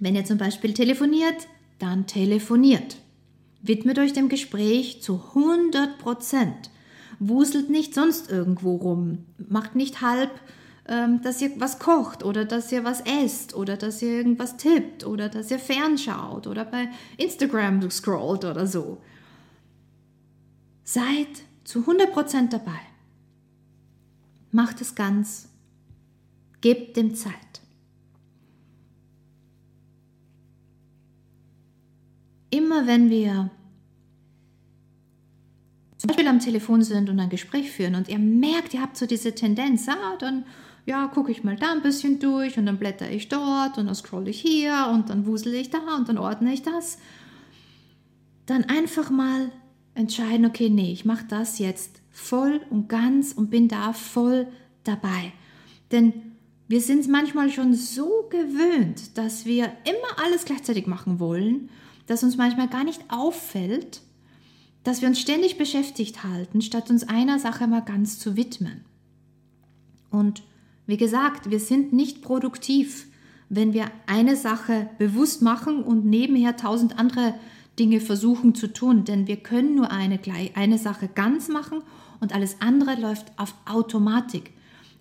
Wenn 0.01 0.17
ihr 0.17 0.25
zum 0.25 0.39
Beispiel 0.39 0.73
telefoniert, 0.75 1.47
dann 1.79 2.07
telefoniert. 2.07 2.97
Widmet 3.63 3.99
euch 3.99 4.15
dem 4.15 4.31
Gespräch 4.31 5.03
zu 5.03 5.23
100 5.35 5.99
Prozent. 5.99 6.71
Wuselt 7.19 7.69
nicht 7.69 7.95
sonst 7.95 8.31
irgendwo 8.31 8.77
rum. 8.77 9.27
Macht 9.37 9.77
nicht 9.77 10.01
halb, 10.01 10.31
ähm, 10.89 11.21
dass 11.23 11.43
ihr 11.43 11.53
was 11.61 11.79
kocht 11.79 12.25
oder 12.25 12.47
dass 12.47 12.73
ihr 12.73 12.83
was 12.83 13.03
esst 13.03 13.55
oder 13.55 13.77
dass 13.77 14.01
ihr 14.01 14.13
irgendwas 14.17 14.57
tippt 14.57 15.05
oder 15.05 15.29
dass 15.29 15.51
ihr 15.51 15.59
fernschaut 15.59 16.47
oder 16.47 16.65
bei 16.65 16.89
Instagram 17.19 17.91
scrollt 17.91 18.47
oder 18.47 18.67
so. 18.67 19.03
Seid 20.83 21.29
zu 21.65 21.81
100 21.81 22.11
Prozent 22.11 22.53
dabei. 22.55 22.81
Macht 24.51 24.81
es 24.81 24.95
ganz. 24.95 25.51
Gebt 26.63 26.97
dem 26.97 27.15
Zeit. 27.15 27.50
Immer 32.51 32.87
wenn 32.87 33.11
wir 33.11 33.51
zum 35.97 36.09
Beispiel 36.09 36.29
am 36.29 36.41
Telefon 36.41 36.83
sind 36.83 37.11
und 37.11 37.21
ein 37.21 37.29
Gespräch 37.29 37.71
führen 37.71 37.95
und 37.95 38.09
ihr 38.09 38.19
merkt, 38.19 38.73
ihr 38.73 38.81
habt 38.81 38.97
so 38.97 39.07
diese 39.07 39.35
Tendenz, 39.35 39.87
ah, 39.87 40.17
dann 40.19 40.45
ja, 40.87 41.07
gucke 41.09 41.31
ich 41.31 41.45
mal 41.45 41.57
da 41.57 41.73
ein 41.73 41.83
bisschen 41.83 42.19
durch 42.19 42.57
und 42.57 42.67
dann 42.67 42.79
blätter 42.79 43.11
ich 43.11 43.29
dort 43.29 43.77
und 43.77 43.87
dann 43.87 43.95
scroll 43.95 44.29
ich 44.29 44.41
hier 44.41 44.91
und 44.93 45.11
dann 45.11 45.27
wusel 45.27 45.55
ich 45.55 45.69
da 45.69 45.97
und 45.97 46.09
dann 46.09 46.17
ordne 46.17 46.55
ich 46.55 46.63
das. 46.63 46.99
Dann 48.47 48.65
einfach 48.65 49.11
mal 49.11 49.53
entscheiden, 49.95 50.47
okay, 50.47 50.71
nee, 50.71 50.91
ich 50.91 51.05
mache 51.05 51.27
das 51.29 51.59
jetzt 51.59 52.01
voll 52.11 52.63
und 52.71 52.89
ganz 52.89 53.33
und 53.33 53.51
bin 53.51 53.69
da 53.69 53.93
voll 53.93 54.47
dabei. 54.85 55.33
Denn 55.93 56.15
wir 56.67 56.81
sind 56.81 57.09
manchmal 57.09 57.51
schon 57.51 57.75
so 57.75 58.29
gewöhnt, 58.31 59.19
dass 59.19 59.45
wir 59.45 59.67
immer 59.85 60.25
alles 60.25 60.47
gleichzeitig 60.47 60.87
machen 60.87 61.21
wollen 61.21 61.69
dass 62.11 62.25
uns 62.25 62.37
manchmal 62.37 62.67
gar 62.67 62.83
nicht 62.83 63.01
auffällt, 63.07 64.01
dass 64.83 65.01
wir 65.01 65.07
uns 65.07 65.21
ständig 65.21 65.59
beschäftigt 65.59 66.25
halten, 66.25 66.61
statt 66.61 66.91
uns 66.91 67.09
einer 67.09 67.39
Sache 67.39 67.69
mal 67.69 67.85
ganz 67.85 68.19
zu 68.19 68.37
widmen. 68.37 68.85
Und 70.11 70.43
wie 70.89 70.97
gesagt, 70.97 71.51
wir 71.51 71.61
sind 71.61 71.93
nicht 71.93 72.21
produktiv, 72.21 73.07
wenn 73.49 73.75
wir 73.75 73.93
eine 74.09 74.35
Sache 74.35 74.91
bewusst 74.99 75.41
machen 75.41 75.85
und 75.85 76.05
nebenher 76.05 76.57
tausend 76.57 76.99
andere 76.99 77.35
Dinge 77.79 78.01
versuchen 78.01 78.57
zu 78.57 78.73
tun, 78.73 79.05
denn 79.05 79.29
wir 79.29 79.37
können 79.37 79.77
nur 79.77 79.93
eine, 79.93 80.19
eine 80.55 80.79
Sache 80.79 81.07
ganz 81.07 81.49
machen 81.49 81.81
und 82.19 82.35
alles 82.35 82.57
andere 82.59 83.01
läuft 83.01 83.27
auf 83.37 83.55
Automatik. 83.67 84.51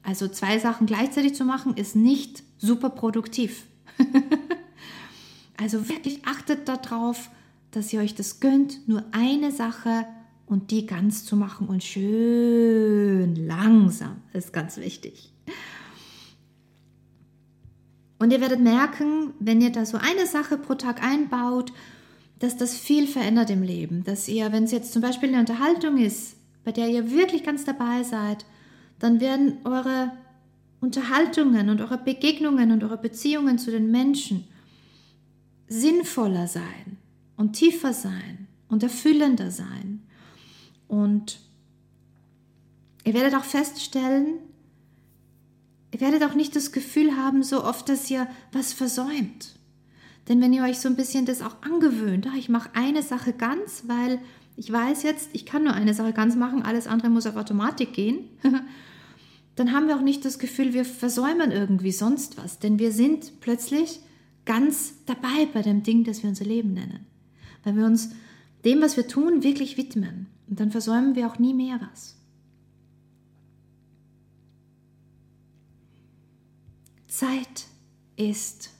Also 0.04 0.28
zwei 0.28 0.60
Sachen 0.60 0.86
gleichzeitig 0.86 1.34
zu 1.34 1.44
machen, 1.44 1.76
ist 1.76 1.96
nicht 1.96 2.44
super 2.60 2.92
produktiv. 2.92 3.66
Also 5.62 5.90
wirklich 5.90 6.26
achtet 6.26 6.70
darauf, 6.70 7.30
dass 7.72 7.92
ihr 7.92 8.00
euch 8.00 8.16
das 8.16 8.40
gönnt, 8.40 8.88
nur 8.88 9.04
eine 9.12 9.52
Sache 9.52 10.06
und 10.46 10.72
die 10.72 10.86
ganz 10.86 11.26
zu 11.26 11.36
machen 11.36 11.68
und 11.68 11.84
schön 11.84 13.36
langsam 13.36 14.22
ist 14.34 14.54
ganz 14.54 14.78
wichtig. 14.78 15.34
Und 18.20 18.32
ihr 18.32 18.42
werdet 18.42 18.62
merken, 18.62 19.34
wenn 19.40 19.62
ihr 19.62 19.72
da 19.72 19.86
so 19.86 19.98
eine 19.98 20.26
Sache 20.28 20.58
pro 20.58 20.76
Tag 20.76 21.04
einbaut, 21.04 21.72
dass 22.40 22.56
das 22.56 22.78
viel 22.78 23.06
verändert 23.06 23.50
im 23.50 23.62
Leben. 23.62 24.04
Dass 24.06 24.28
ihr, 24.28 24.52
wenn 24.52 24.64
es 24.64 24.72
jetzt 24.72 24.94
zum 24.94 25.02
Beispiel 25.02 25.30
eine 25.30 25.40
Unterhaltung 25.40 25.98
ist, 25.98 26.38
bei 26.64 26.72
der 26.72 26.88
ihr 26.88 27.12
wirklich 27.12 27.44
ganz 27.44 27.66
dabei 27.66 28.04
seid, 28.04 28.46
dann 28.98 29.20
werden 29.20 29.58
eure 29.66 30.12
Unterhaltungen 30.80 31.70
und 31.70 31.82
eure 31.82 31.98
Begegnungen 31.98 32.72
und 32.72 32.84
eure 32.84 32.98
Beziehungen 32.98 33.58
zu 33.58 33.72
den 33.72 33.92
Menschen 33.92 34.46
sinnvoller 35.70 36.48
sein 36.48 36.98
und 37.38 37.54
tiefer 37.54 37.94
sein 37.94 38.48
und 38.68 38.84
erfüllender 38.84 39.52
sein. 39.52 40.02
Und 40.88 41.40
ihr 43.06 43.14
werdet 43.14 43.36
auch 43.36 43.44
feststellen, 43.44 44.40
ihr 45.94 46.02
werdet 46.02 46.24
auch 46.24 46.36
nicht 46.36 46.56
das 46.56 46.72
Gefühl 46.72 47.16
haben, 47.16 47.44
so 47.44 47.64
oft, 47.64 47.88
dass 47.88 48.10
ihr 48.10 48.28
was 48.52 48.74
versäumt. 48.74 49.56
Denn 50.28 50.42
wenn 50.42 50.54
ihr 50.54 50.64
euch 50.64 50.80
so 50.80 50.90
ein 50.90 50.96
bisschen 50.96 51.26
das 51.26 51.42
auch 51.42 51.62
angewöhnt, 51.62 52.28
ah, 52.28 52.38
ich 52.38 52.50
mache 52.50 52.70
eine 52.74 53.02
Sache 53.02 53.34
ganz, 53.34 53.84
weil 53.88 54.20
ich 54.58 54.72
weiß 54.72 55.04
jetzt, 55.04 55.30
ich 55.34 55.46
kann 55.46 55.64
nur 55.64 55.74
eine 55.74 55.94
Sache 55.94 56.14
ganz 56.14 56.36
machen, 56.36 56.64
alles 56.64 56.86
andere 56.86 57.10
muss 57.10 57.26
auf 57.26 57.36
Automatik 57.36 57.94
gehen, 57.94 58.26
dann 59.56 59.74
haben 59.74 59.88
wir 59.88 59.96
auch 59.96 60.02
nicht 60.02 60.26
das 60.26 60.38
Gefühl, 60.38 60.74
wir 60.74 60.86
versäumen 60.86 61.52
irgendwie 61.52 61.92
sonst 61.92 62.38
was. 62.38 62.60
Denn 62.60 62.78
wir 62.78 62.92
sind 62.92 63.40
plötzlich 63.42 64.02
ganz 64.50 64.96
dabei 65.06 65.46
bei 65.54 65.62
dem 65.62 65.84
Ding, 65.84 66.04
das 66.04 66.24
wir 66.24 66.30
unser 66.30 66.44
Leben 66.44 66.74
nennen. 66.74 67.06
Wenn 67.64 67.78
wir 67.78 67.86
uns 67.86 68.10
dem, 68.66 68.82
was 68.82 68.98
wir 68.98 69.08
tun, 69.08 69.44
wirklich 69.44 69.78
widmen. 69.78 70.26
Und 70.48 70.60
dann 70.60 70.72
versäumen 70.72 71.14
wir 71.14 71.28
auch 71.28 71.38
nie 71.38 71.54
mehr 71.54 71.80
was. 71.92 72.16
Zeit 77.08 77.68
ist 78.16 78.72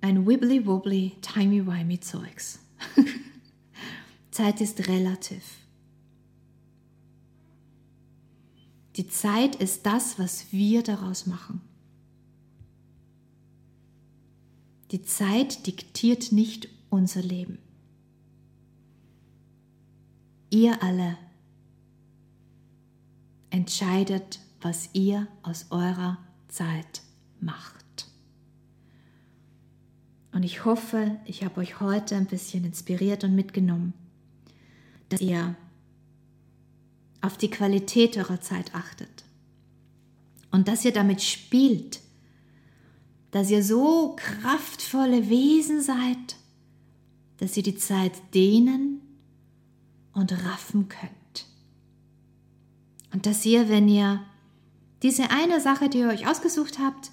ein 0.00 0.26
wibbly-wobbly, 0.26 1.16
timey-wimey 1.20 2.00
Zeugs. 2.00 2.60
Zeit 4.30 4.62
ist 4.62 4.88
relativ. 4.88 5.42
Die 8.96 9.06
Zeit 9.06 9.56
ist 9.56 9.84
das, 9.84 10.18
was 10.18 10.50
wir 10.50 10.82
daraus 10.82 11.26
machen. 11.26 11.60
Die 14.90 15.02
Zeit 15.02 15.66
diktiert 15.66 16.32
nicht 16.32 16.68
unser 16.88 17.22
Leben. 17.22 17.58
Ihr 20.50 20.82
alle 20.82 21.16
entscheidet, 23.50 24.40
was 24.60 24.90
ihr 24.92 25.28
aus 25.42 25.66
eurer 25.70 26.18
Zeit 26.48 27.02
macht. 27.40 28.08
Und 30.32 30.42
ich 30.42 30.64
hoffe, 30.64 31.18
ich 31.24 31.44
habe 31.44 31.60
euch 31.60 31.80
heute 31.80 32.16
ein 32.16 32.26
bisschen 32.26 32.64
inspiriert 32.64 33.24
und 33.24 33.34
mitgenommen, 33.34 33.94
dass 35.08 35.20
ihr 35.20 35.54
auf 37.20 37.36
die 37.36 37.50
Qualität 37.50 38.16
eurer 38.16 38.40
Zeit 38.40 38.74
achtet 38.74 39.24
und 40.50 40.68
dass 40.68 40.84
ihr 40.84 40.92
damit 40.92 41.22
spielt, 41.22 42.00
dass 43.30 43.50
ihr 43.50 43.62
so 43.62 44.16
kraftvolle 44.16 45.28
Wesen 45.28 45.80
seid, 45.80 46.36
dass 47.38 47.56
ihr 47.56 47.62
die 47.62 47.76
Zeit 47.76 48.12
dehnen 48.34 49.00
und 50.12 50.32
raffen 50.44 50.88
könnt. 50.88 51.46
Und 53.12 53.26
dass 53.26 53.44
ihr, 53.44 53.68
wenn 53.68 53.88
ihr 53.88 54.20
diese 55.02 55.30
eine 55.30 55.60
Sache, 55.60 55.88
die 55.88 55.98
ihr 55.98 56.08
euch 56.08 56.28
ausgesucht 56.28 56.78
habt, 56.78 57.10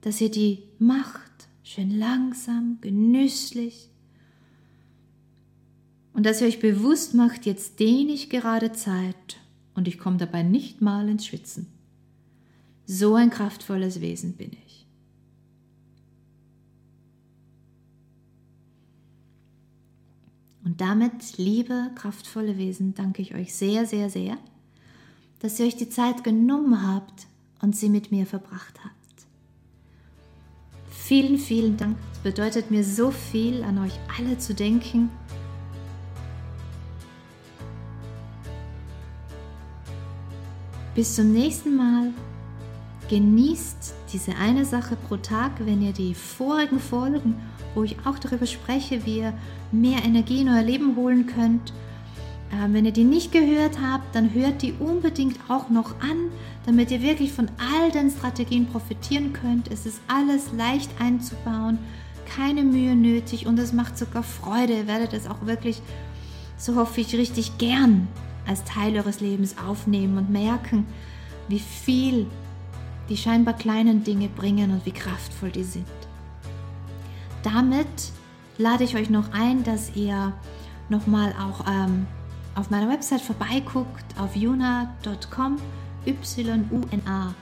dass 0.00 0.20
ihr 0.20 0.30
die 0.30 0.62
macht, 0.78 1.48
schön 1.62 1.98
langsam, 1.98 2.78
genüsslich, 2.80 3.90
und 6.18 6.26
dass 6.26 6.40
ihr 6.40 6.48
euch 6.48 6.58
bewusst 6.58 7.14
macht, 7.14 7.46
jetzt 7.46 7.78
dehne 7.78 8.10
ich 8.10 8.28
gerade 8.28 8.72
Zeit 8.72 9.36
und 9.74 9.86
ich 9.86 9.98
komme 9.98 10.16
dabei 10.16 10.42
nicht 10.42 10.80
mal 10.80 11.08
ins 11.08 11.26
Schwitzen. 11.26 11.68
So 12.86 13.14
ein 13.14 13.30
kraftvolles 13.30 14.00
Wesen 14.00 14.32
bin 14.32 14.50
ich. 14.52 14.67
Damit, 20.78 21.36
liebe, 21.36 21.90
kraftvolle 21.94 22.56
Wesen, 22.56 22.94
danke 22.94 23.20
ich 23.20 23.34
euch 23.34 23.54
sehr, 23.54 23.84
sehr, 23.84 24.08
sehr, 24.08 24.38
dass 25.40 25.60
ihr 25.60 25.66
euch 25.66 25.76
die 25.76 25.90
Zeit 25.90 26.24
genommen 26.24 26.86
habt 26.86 27.26
und 27.60 27.76
sie 27.76 27.90
mit 27.90 28.10
mir 28.10 28.24
verbracht 28.24 28.78
habt. 28.82 28.94
Vielen, 30.88 31.38
vielen 31.38 31.76
Dank. 31.76 31.98
Es 32.12 32.18
bedeutet 32.20 32.70
mir 32.70 32.84
so 32.84 33.10
viel, 33.10 33.62
an 33.64 33.78
euch 33.78 33.98
alle 34.18 34.38
zu 34.38 34.54
denken 34.54 35.10
Bis 40.98 41.14
zum 41.14 41.32
nächsten 41.32 41.76
Mal. 41.76 42.12
Genießt 43.08 43.94
diese 44.12 44.36
eine 44.36 44.64
Sache 44.64 44.96
pro 44.96 45.16
Tag, 45.16 45.52
wenn 45.60 45.82
ihr 45.82 45.92
die 45.92 46.14
vorigen 46.14 46.78
Folgen, 46.78 47.36
wo 47.74 47.82
ich 47.82 47.96
auch 48.04 48.18
darüber 48.18 48.46
spreche, 48.46 49.06
wie 49.06 49.20
ihr 49.20 49.32
mehr 49.72 50.04
Energie 50.04 50.42
in 50.42 50.48
euer 50.48 50.62
Leben 50.62 50.94
holen 50.96 51.26
könnt, 51.26 51.72
äh, 52.50 52.72
wenn 52.72 52.84
ihr 52.84 52.92
die 52.92 53.04
nicht 53.04 53.32
gehört 53.32 53.78
habt, 53.80 54.14
dann 54.14 54.32
hört 54.34 54.62
die 54.62 54.74
unbedingt 54.78 55.38
auch 55.48 55.70
noch 55.70 56.00
an, 56.00 56.30
damit 56.66 56.90
ihr 56.90 57.02
wirklich 57.02 57.32
von 57.32 57.50
all 57.58 57.90
den 57.90 58.10
Strategien 58.10 58.66
profitieren 58.66 59.32
könnt. 59.32 59.70
Es 59.70 59.86
ist 59.86 60.00
alles 60.06 60.52
leicht 60.56 60.90
einzubauen, 61.00 61.78
keine 62.26 62.62
Mühe 62.62 62.94
nötig 62.94 63.46
und 63.46 63.58
es 63.58 63.72
macht 63.72 63.96
sogar 63.96 64.22
Freude. 64.22 64.74
Ihr 64.74 64.86
werdet 64.86 65.12
es 65.12 65.26
auch 65.26 65.46
wirklich, 65.46 65.80
so 66.56 66.76
hoffe 66.76 67.00
ich, 67.00 67.14
richtig 67.14 67.58
gern 67.58 68.08
als 68.46 68.64
Teil 68.64 68.96
eures 68.96 69.20
Lebens 69.20 69.56
aufnehmen 69.66 70.18
und 70.18 70.30
merken, 70.30 70.86
wie 71.48 71.58
viel 71.58 72.26
die 73.08 73.16
scheinbar 73.16 73.54
kleinen 73.54 74.04
Dinge 74.04 74.28
bringen 74.28 74.70
und 74.70 74.84
wie 74.86 74.92
kraftvoll 74.92 75.50
die 75.50 75.64
sind. 75.64 75.86
Damit 77.42 77.86
lade 78.58 78.84
ich 78.84 78.96
euch 78.96 79.10
noch 79.10 79.32
ein, 79.32 79.64
dass 79.64 79.96
ihr 79.96 80.32
nochmal 80.88 81.34
auch 81.40 81.64
ähm, 81.68 82.06
auf 82.54 82.70
meiner 82.70 82.88
Website 82.88 83.20
vorbeiguckt, 83.20 84.18
auf 84.18 84.34
yuna.com, 84.36 85.56
y-u-n-a.com 86.06 87.38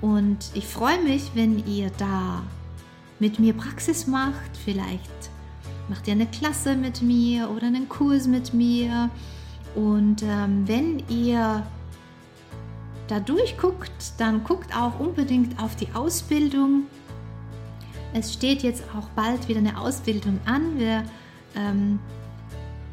und 0.00 0.50
ich 0.54 0.66
freue 0.66 1.02
mich, 1.02 1.30
wenn 1.34 1.66
ihr 1.66 1.90
da 1.98 2.42
mit 3.18 3.38
mir 3.38 3.52
Praxis 3.52 4.06
macht, 4.06 4.56
vielleicht 4.64 5.30
macht 5.88 6.06
ihr 6.08 6.14
eine 6.14 6.26
Klasse 6.26 6.74
mit 6.76 7.02
mir 7.02 7.50
oder 7.50 7.66
einen 7.66 7.88
Kurs 7.88 8.26
mit 8.26 8.54
mir. 8.54 9.10
Und 9.74 10.22
ähm, 10.22 10.66
wenn 10.66 11.02
ihr 11.08 11.66
da 13.10 13.20
durchguckt, 13.20 14.12
dann 14.18 14.44
guckt 14.44 14.74
auch 14.76 15.00
unbedingt 15.00 15.60
auf 15.60 15.76
die 15.76 15.88
Ausbildung. 15.94 16.84
Es 18.12 18.32
steht 18.32 18.62
jetzt 18.62 18.84
auch 18.96 19.08
bald 19.10 19.48
wieder 19.48 19.58
eine 19.58 19.78
Ausbildung 19.78 20.40
an. 20.44 20.78
Wir 20.78 21.04
ähm, 21.56 21.98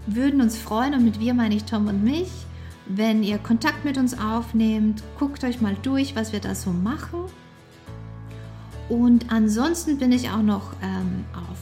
würden 0.05 0.41
uns 0.41 0.57
freuen, 0.57 0.93
und 0.93 1.03
mit 1.03 1.19
wir 1.19 1.33
meine 1.33 1.55
ich 1.55 1.65
Tom 1.65 1.87
und 1.87 2.03
mich, 2.03 2.29
wenn 2.87 3.23
ihr 3.23 3.37
Kontakt 3.37 3.85
mit 3.85 3.97
uns 3.97 4.17
aufnehmt. 4.17 5.03
Guckt 5.19 5.43
euch 5.43 5.61
mal 5.61 5.75
durch, 5.81 6.15
was 6.15 6.33
wir 6.33 6.39
da 6.39 6.55
so 6.55 6.71
machen. 6.71 7.19
Und 8.89 9.31
ansonsten 9.31 9.97
bin 9.97 10.11
ich 10.11 10.29
auch 10.29 10.41
noch 10.41 10.73
ähm, 10.81 11.25
auf 11.33 11.57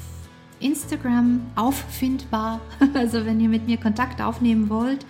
Instagram 0.59 1.41
auffindbar. 1.55 2.61
Also 2.93 3.25
wenn 3.25 3.39
ihr 3.39 3.49
mit 3.49 3.67
mir 3.67 3.77
Kontakt 3.77 4.21
aufnehmen 4.21 4.69
wollt, 4.69 5.05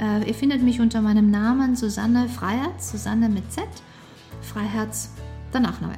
äh, 0.00 0.26
ihr 0.26 0.34
findet 0.34 0.62
mich 0.62 0.80
unter 0.80 1.00
meinem 1.00 1.30
Namen 1.30 1.76
Susanne 1.76 2.28
Freiherz, 2.28 2.90
Susanne 2.90 3.28
mit 3.28 3.52
Z, 3.52 3.64
Freiherz, 4.40 5.10
der 5.52 5.60
Nachname. 5.60 5.94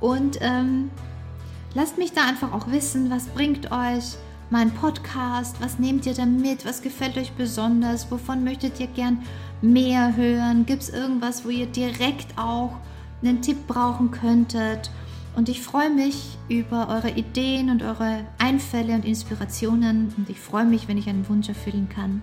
Und 0.00 0.38
ähm, 0.40 0.90
lasst 1.74 1.98
mich 1.98 2.12
da 2.12 2.26
einfach 2.26 2.52
auch 2.52 2.70
wissen, 2.70 3.10
was 3.10 3.26
bringt 3.26 3.70
euch 3.70 4.16
mein 4.50 4.70
Podcast, 4.70 5.56
was 5.60 5.78
nehmt 5.78 6.04
ihr 6.06 6.14
da 6.14 6.26
mit, 6.26 6.66
was 6.66 6.82
gefällt 6.82 7.16
euch 7.16 7.32
besonders, 7.32 8.10
wovon 8.10 8.44
möchtet 8.44 8.78
ihr 8.80 8.86
gern 8.86 9.22
mehr 9.62 10.16
hören, 10.16 10.66
gibt 10.66 10.82
es 10.82 10.90
irgendwas, 10.90 11.44
wo 11.44 11.48
ihr 11.48 11.66
direkt 11.66 12.36
auch 12.36 12.74
einen 13.22 13.40
Tipp 13.40 13.66
brauchen 13.66 14.10
könntet? 14.10 14.90
Und 15.34 15.48
ich 15.48 15.62
freue 15.62 15.88
mich 15.88 16.36
über 16.48 16.88
eure 16.88 17.10
Ideen 17.10 17.70
und 17.70 17.82
eure 17.82 18.26
Einfälle 18.38 18.94
und 18.94 19.06
Inspirationen. 19.06 20.12
Und 20.18 20.28
ich 20.28 20.38
freue 20.38 20.66
mich, 20.66 20.88
wenn 20.88 20.98
ich 20.98 21.08
einen 21.08 21.26
Wunsch 21.28 21.48
erfüllen 21.48 21.88
kann. 21.88 22.20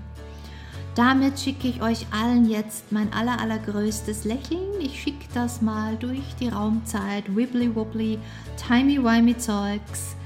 Damit 0.99 1.39
schicke 1.39 1.69
ich 1.69 1.81
euch 1.81 2.07
allen 2.12 2.43
jetzt 2.49 2.91
mein 2.91 3.13
aller, 3.13 3.39
allergrößtes 3.39 4.25
Lächeln. 4.25 4.81
Ich 4.81 5.01
schicke 5.01 5.27
das 5.33 5.62
mal 5.62 5.95
durch 5.95 6.35
die 6.41 6.49
Raumzeit. 6.49 7.33
Wibbly 7.33 7.73
wobbly, 7.73 8.19
timey 8.67 9.01
wimey 9.01 9.38
Zeugs. 9.38 10.17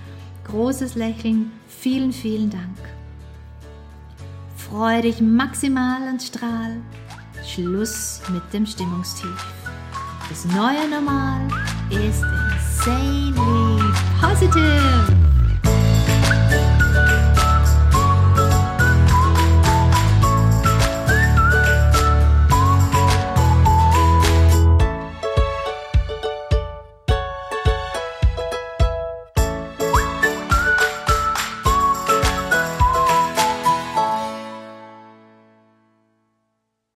Großes 0.45 0.95
Lächeln. 0.95 1.51
Vielen, 1.67 2.11
vielen 2.11 2.49
Dank. 2.49 2.79
Freue 4.57 5.03
dich 5.03 5.21
maximal 5.21 6.09
und 6.09 6.23
strahl. 6.23 6.81
Schluss 7.45 8.21
mit 8.29 8.41
dem 8.51 8.65
Stimmungstief. 8.65 9.45
Das 10.27 10.43
neue 10.45 10.89
Normal 10.89 11.49
ist 11.91 12.23
insanely 12.81 13.93
positive. 14.19 15.32